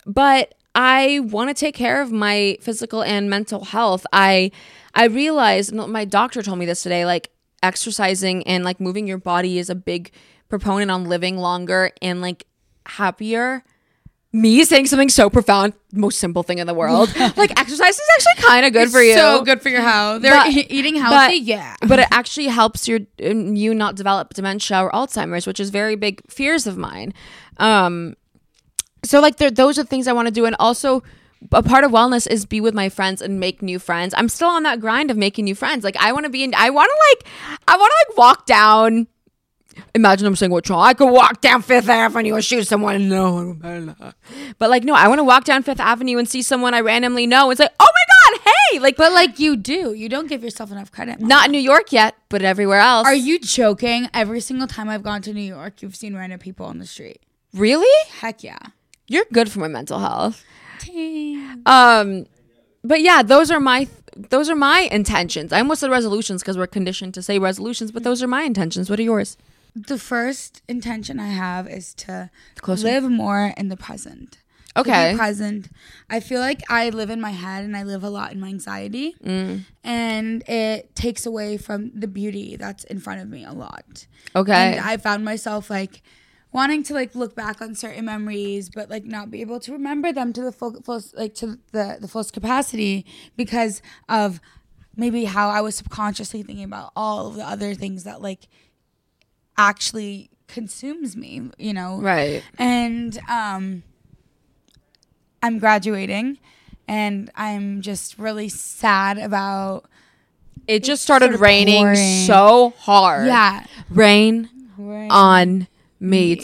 [0.06, 4.06] but I want to take care of my physical and mental health.
[4.14, 4.52] I
[4.94, 7.32] I realized my doctor told me this today like
[7.64, 10.12] exercising and like moving your body is a big
[10.50, 12.46] proponent on living longer and like
[12.86, 13.64] happier.
[14.34, 17.10] Me saying something so profound, most simple thing in the world.
[17.38, 19.14] like exercise is actually kind of good for you.
[19.14, 20.22] So good for your health.
[20.22, 21.40] They're But- e- eating healthy.
[21.40, 21.76] but, yeah.
[21.88, 26.22] but it actually helps your you not develop dementia or Alzheimer's, which is very big
[26.30, 27.14] fears of mine.
[27.58, 28.16] Um,
[29.04, 31.04] so like there, those are things I want to do, and also
[31.54, 34.14] a part of wellness is be with my friends and make new friends.
[34.18, 35.84] I'm still on that grind of making new friends.
[35.86, 36.54] Like I want to be in.
[36.56, 37.60] I want to like.
[37.68, 39.08] I want to like walk down.
[39.96, 40.84] Imagine I'm saying what wrong.
[40.84, 43.10] I could walk down Fifth Avenue and shoot someone.
[43.10, 43.56] No,
[44.58, 47.26] but like no, I want to walk down Fifth Avenue and see someone I randomly
[47.28, 50.44] know It's like, "Oh my god, hey!" Like, But like you do, you don't give
[50.44, 51.20] yourself enough credit.
[51.20, 51.28] Mom.
[51.30, 53.08] not in New York yet, but everywhere else.
[53.08, 54.10] Are you joking?
[54.14, 57.22] Every single time I've gone to New York, you've seen random people on the street.
[57.54, 57.88] really?
[58.20, 58.60] Heck yeah.
[59.08, 60.44] You're good for my mental health.
[61.66, 62.26] Um,
[62.84, 65.54] but yeah, those are my those are my intentions.
[65.54, 68.90] I almost said resolutions because we're conditioned to say resolutions, but those are my intentions.
[68.90, 69.38] What are yours?
[69.86, 72.32] The first intention I have is to
[72.66, 74.40] live more in the present.
[74.78, 75.14] Okay.
[75.16, 75.70] present.
[76.10, 78.48] I feel like I live in my head and I live a lot in my
[78.48, 79.16] anxiety.
[79.24, 79.66] Mm.
[79.84, 84.06] And it takes away from the beauty that's in front of me a lot.
[84.36, 84.78] Okay.
[84.78, 86.04] And I found myself like
[86.52, 90.14] wanting to like look back on certain memories, but like not be able to remember
[90.14, 93.06] them to the full, full like to the the fullest capacity
[93.36, 94.40] because of
[94.96, 98.48] maybe how I was subconsciously thinking about all of the other things that like
[99.58, 102.00] actually consumes me, you know.
[102.00, 102.44] right.
[102.58, 103.84] And um
[105.44, 106.40] I'm graduating
[106.88, 109.86] and I'm just really sad about
[110.68, 112.26] It just started raining pouring.
[112.26, 113.28] so hard.
[113.28, 113.66] yeah.
[113.90, 115.10] Rain Right.
[115.12, 115.68] on
[116.00, 116.36] me.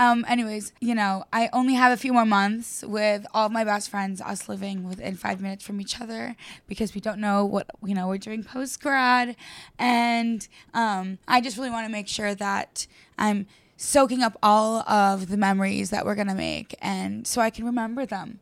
[0.00, 3.64] Um, anyways, you know, I only have a few more months with all of my
[3.64, 6.36] best friends, us living within five minutes from each other
[6.66, 9.36] because we don't know what, you know, we're doing post grad.
[9.78, 12.86] And um, I just really want to make sure that
[13.18, 13.46] I'm
[13.76, 17.66] soaking up all of the memories that we're going to make and so I can
[17.66, 18.40] remember them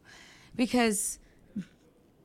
[0.54, 1.18] because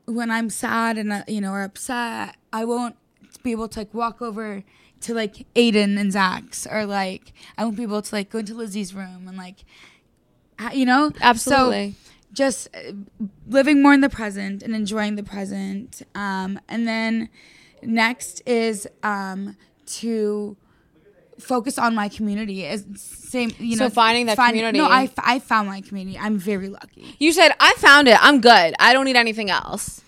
[0.04, 2.94] when I'm sad and, uh, you know, or upset, I won't
[3.42, 4.62] be able to like walk over
[5.04, 8.54] to like Aiden and Zach's or like I won't be able to like go into
[8.54, 9.64] Lizzie's room and like
[10.72, 11.92] you know Absolutely.
[11.92, 12.92] so just uh,
[13.48, 17.28] living more in the present and enjoying the present um and then
[17.82, 20.56] next is um to
[21.38, 24.78] focus on my community is same you know So finding that community.
[24.78, 28.16] no I, I found my community i'm very lucky You said I found it.
[28.20, 28.74] I'm good.
[28.78, 30.00] I don't need anything else.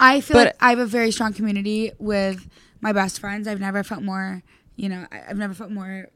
[0.00, 2.48] I feel But- like I have a very strong community with
[2.84, 3.48] my best friends.
[3.48, 4.42] I've never felt more,
[4.76, 6.08] you know, I- I've never felt more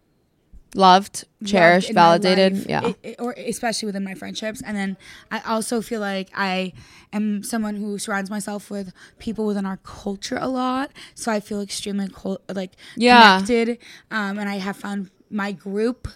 [0.75, 2.53] Loved, loved cherished, my validated.
[2.59, 2.81] life, Yeah.
[2.85, 4.61] i- i- or especially within my friendships.
[4.63, 4.99] And then
[5.31, 6.75] I also feel like I
[7.11, 10.93] am someone who surrounds myself with people within our culture a lot.
[11.15, 12.09] So I feel extremely
[12.55, 13.41] like Yeah.
[13.41, 13.79] connected.
[14.11, 16.07] Um, and I have found my group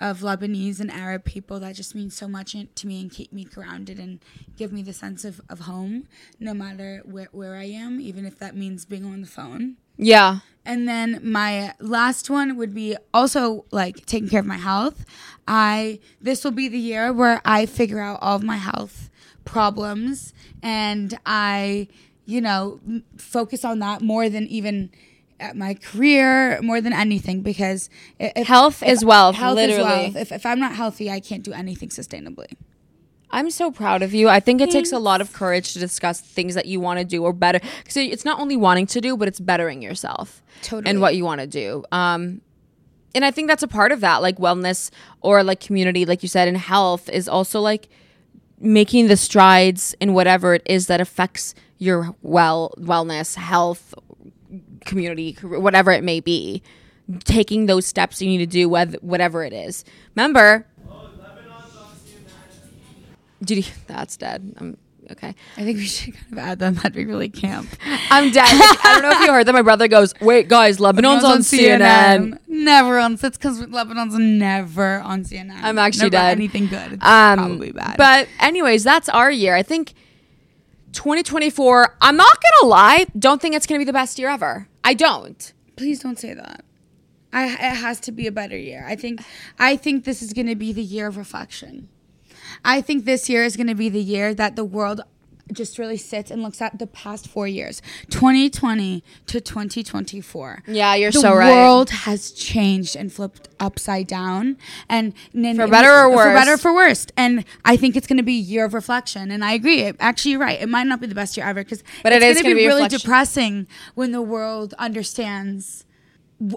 [0.00, 3.44] of Lebanese and Arab people that just mean so much to me and keep me
[3.44, 4.18] grounded and
[4.56, 6.08] give me the sense of, of home
[6.40, 9.76] no matter where, where I am, even if that means being on the phone.
[10.00, 10.40] Yeah.
[10.64, 15.04] And then my last one would be also like taking care of my health.
[15.48, 19.10] I this will be the year where I figure out all of my health
[19.44, 20.32] problems
[20.62, 21.88] and I,
[22.24, 22.80] you know,
[23.16, 24.90] focus on that more than even
[25.40, 27.88] at my career, more than anything because
[28.18, 29.80] if, Health is wealth, Health literally.
[29.80, 30.16] is wealth.
[30.16, 32.52] If, if I'm not healthy, I can't do anything sustainably.
[33.32, 34.28] I'm so proud of you.
[34.28, 37.04] I think it takes a lot of courage to discuss things that you want to
[37.04, 37.60] do or better.
[37.78, 40.90] Because it's not only wanting to do, but it's bettering yourself Totally.
[40.90, 41.84] and what you want to do.
[41.92, 42.40] Um,
[43.14, 46.28] and I think that's a part of that, like wellness or like community, like you
[46.28, 47.88] said, and health is also like
[48.58, 53.94] making the strides in whatever it is that affects your well wellness, health,
[54.84, 56.62] community, whatever it may be.
[57.24, 59.84] Taking those steps you need to do, whether, whatever it is.
[60.14, 60.64] Remember,
[63.42, 64.54] did you, that's dead.
[64.58, 64.76] I'm
[65.12, 65.34] okay.
[65.56, 66.74] I think we should kind of add them.
[66.74, 67.68] That'd be really camp.
[68.10, 68.44] I'm dead.
[68.58, 69.52] Like, I don't know if you heard that.
[69.52, 73.16] My brother goes, "Wait, guys, Lebanon's on, CNN." Never on.
[73.16, 75.58] That's because Lebanon's never on CNN.
[75.62, 76.36] I'm actually Never dead.
[76.36, 76.92] Anything good?
[76.94, 77.96] It's Um, probably bad.
[77.96, 79.54] But anyways, that's our year.
[79.54, 79.94] I think
[80.92, 81.96] 2024.
[82.00, 83.06] I'm not gonna lie.
[83.18, 84.68] Don't think it's gonna be the best year ever.
[84.84, 85.52] I don't.
[85.76, 86.64] please don't say that.
[87.32, 88.84] I, it has to be a better year.
[88.88, 89.22] I think.
[89.58, 91.88] I think this is going to be the year of reflection.
[92.64, 95.00] I think this year is going to be the year that the world
[95.52, 100.62] just really sits and looks at the past four years, 2020 to 2024.
[100.68, 101.48] Yeah, you're the so right.
[101.48, 104.56] The world has changed and flipped upside down,
[104.88, 106.62] and, and For better or For better or worse.
[106.62, 107.06] for worse.
[107.16, 109.32] And I think it's going to be a year of reflection.
[109.32, 109.80] And I agree.
[109.80, 110.60] It, actually, you're right.
[110.62, 112.66] It might not be the best year ever because But it's is gonna gonna be
[112.68, 112.98] really reflection.
[113.00, 115.84] depressing when the world understands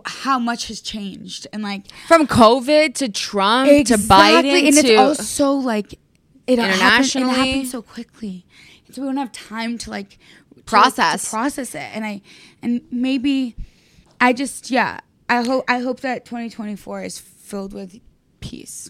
[0.06, 5.00] how much has changed and like From COVID to Trump to Biden and to it's
[5.00, 6.00] also like
[6.48, 8.46] it happened, it happened so quickly.
[8.92, 10.12] So we don't have time to like
[10.56, 11.26] to- Process.
[11.26, 12.22] to process it, and I
[12.62, 13.56] and maybe
[14.22, 18.00] I just yeah I hope I hope that 2024 is filled with
[18.40, 18.90] peace.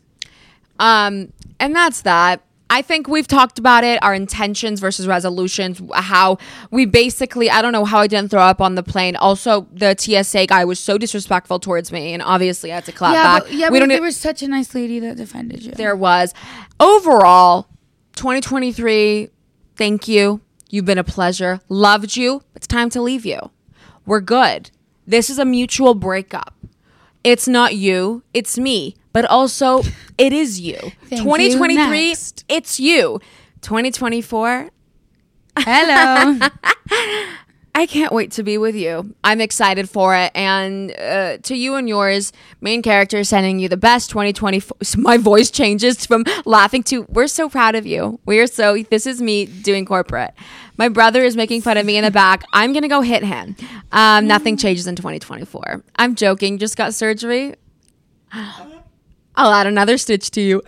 [0.80, 2.44] Um, and that's that.
[2.74, 6.40] I think we've talked about it, our intentions versus resolutions, how
[6.72, 9.16] we basically, I don't know how I didn't throw up on the plane.
[9.16, 13.14] Also, the TSA guy was so disrespectful towards me, and obviously I had to clap
[13.14, 13.44] yeah, back.
[13.44, 15.72] but, yeah, we but don't there was such a nice lady that defended you.
[15.74, 16.34] there was.
[16.80, 17.68] Overall,
[18.16, 19.30] 2023,
[19.76, 20.42] thank you.
[20.72, 21.60] You've been a pleasure.
[21.70, 22.42] Loved you.
[22.56, 23.52] It's time to leave you.
[24.08, 24.72] We're good.
[25.06, 26.56] This is a mutual breakup.
[27.24, 28.96] It's not you, it's me.
[29.14, 29.84] But also,
[30.18, 30.78] it is you.
[31.12, 31.18] you.
[31.18, 31.76] 2023,
[32.10, 32.44] Next.
[32.50, 33.20] it's you.
[33.62, 34.70] 2024,
[35.60, 36.40] Hello.
[37.76, 39.16] I can't wait to be with you.
[39.24, 40.32] I'm excited for it.
[40.36, 44.78] And uh, to you and yours, main character sending you the best 2024.
[44.98, 48.20] My voice changes from laughing to, we're so proud of you.
[48.26, 50.36] We are so, this is me doing corporate.
[50.78, 52.44] My brother is making fun of me in the back.
[52.54, 53.56] I'm going to go hit him.
[53.92, 55.84] Um, nothing changes in 2024.
[55.96, 56.60] I'm joking.
[56.60, 57.56] Just got surgery.
[58.32, 60.62] I'll add another stitch to you.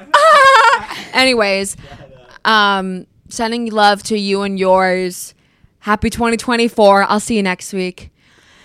[1.13, 1.77] Anyways,
[2.45, 5.34] um, sending love to you and yours.
[5.85, 7.03] Happy 2024.
[7.03, 8.09] I'll see you next week.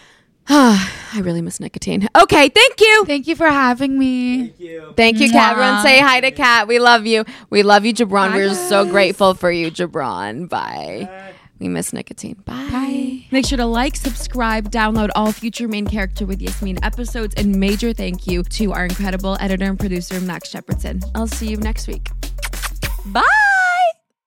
[0.49, 2.09] I really miss nicotine.
[2.17, 3.05] Okay, thank you.
[3.05, 4.47] Thank you for having me.
[4.47, 5.53] Thank you, Thank you, Kat.
[5.53, 6.67] Everyone say hi to Kat.
[6.67, 7.27] We love you.
[7.51, 8.31] We love you, Jabron.
[8.31, 10.49] Bye, We're so grateful for you, Jabron.
[10.49, 11.35] Bye.
[11.59, 12.43] We miss nicotine.
[12.47, 13.27] Bye.
[13.31, 17.93] Make sure to like, subscribe, download all future main character with Yasmin episodes, and major
[17.93, 21.05] thank you to our incredible editor and producer, Max Shepardson.
[21.15, 22.09] I'll see you next week.
[23.05, 23.50] Bye.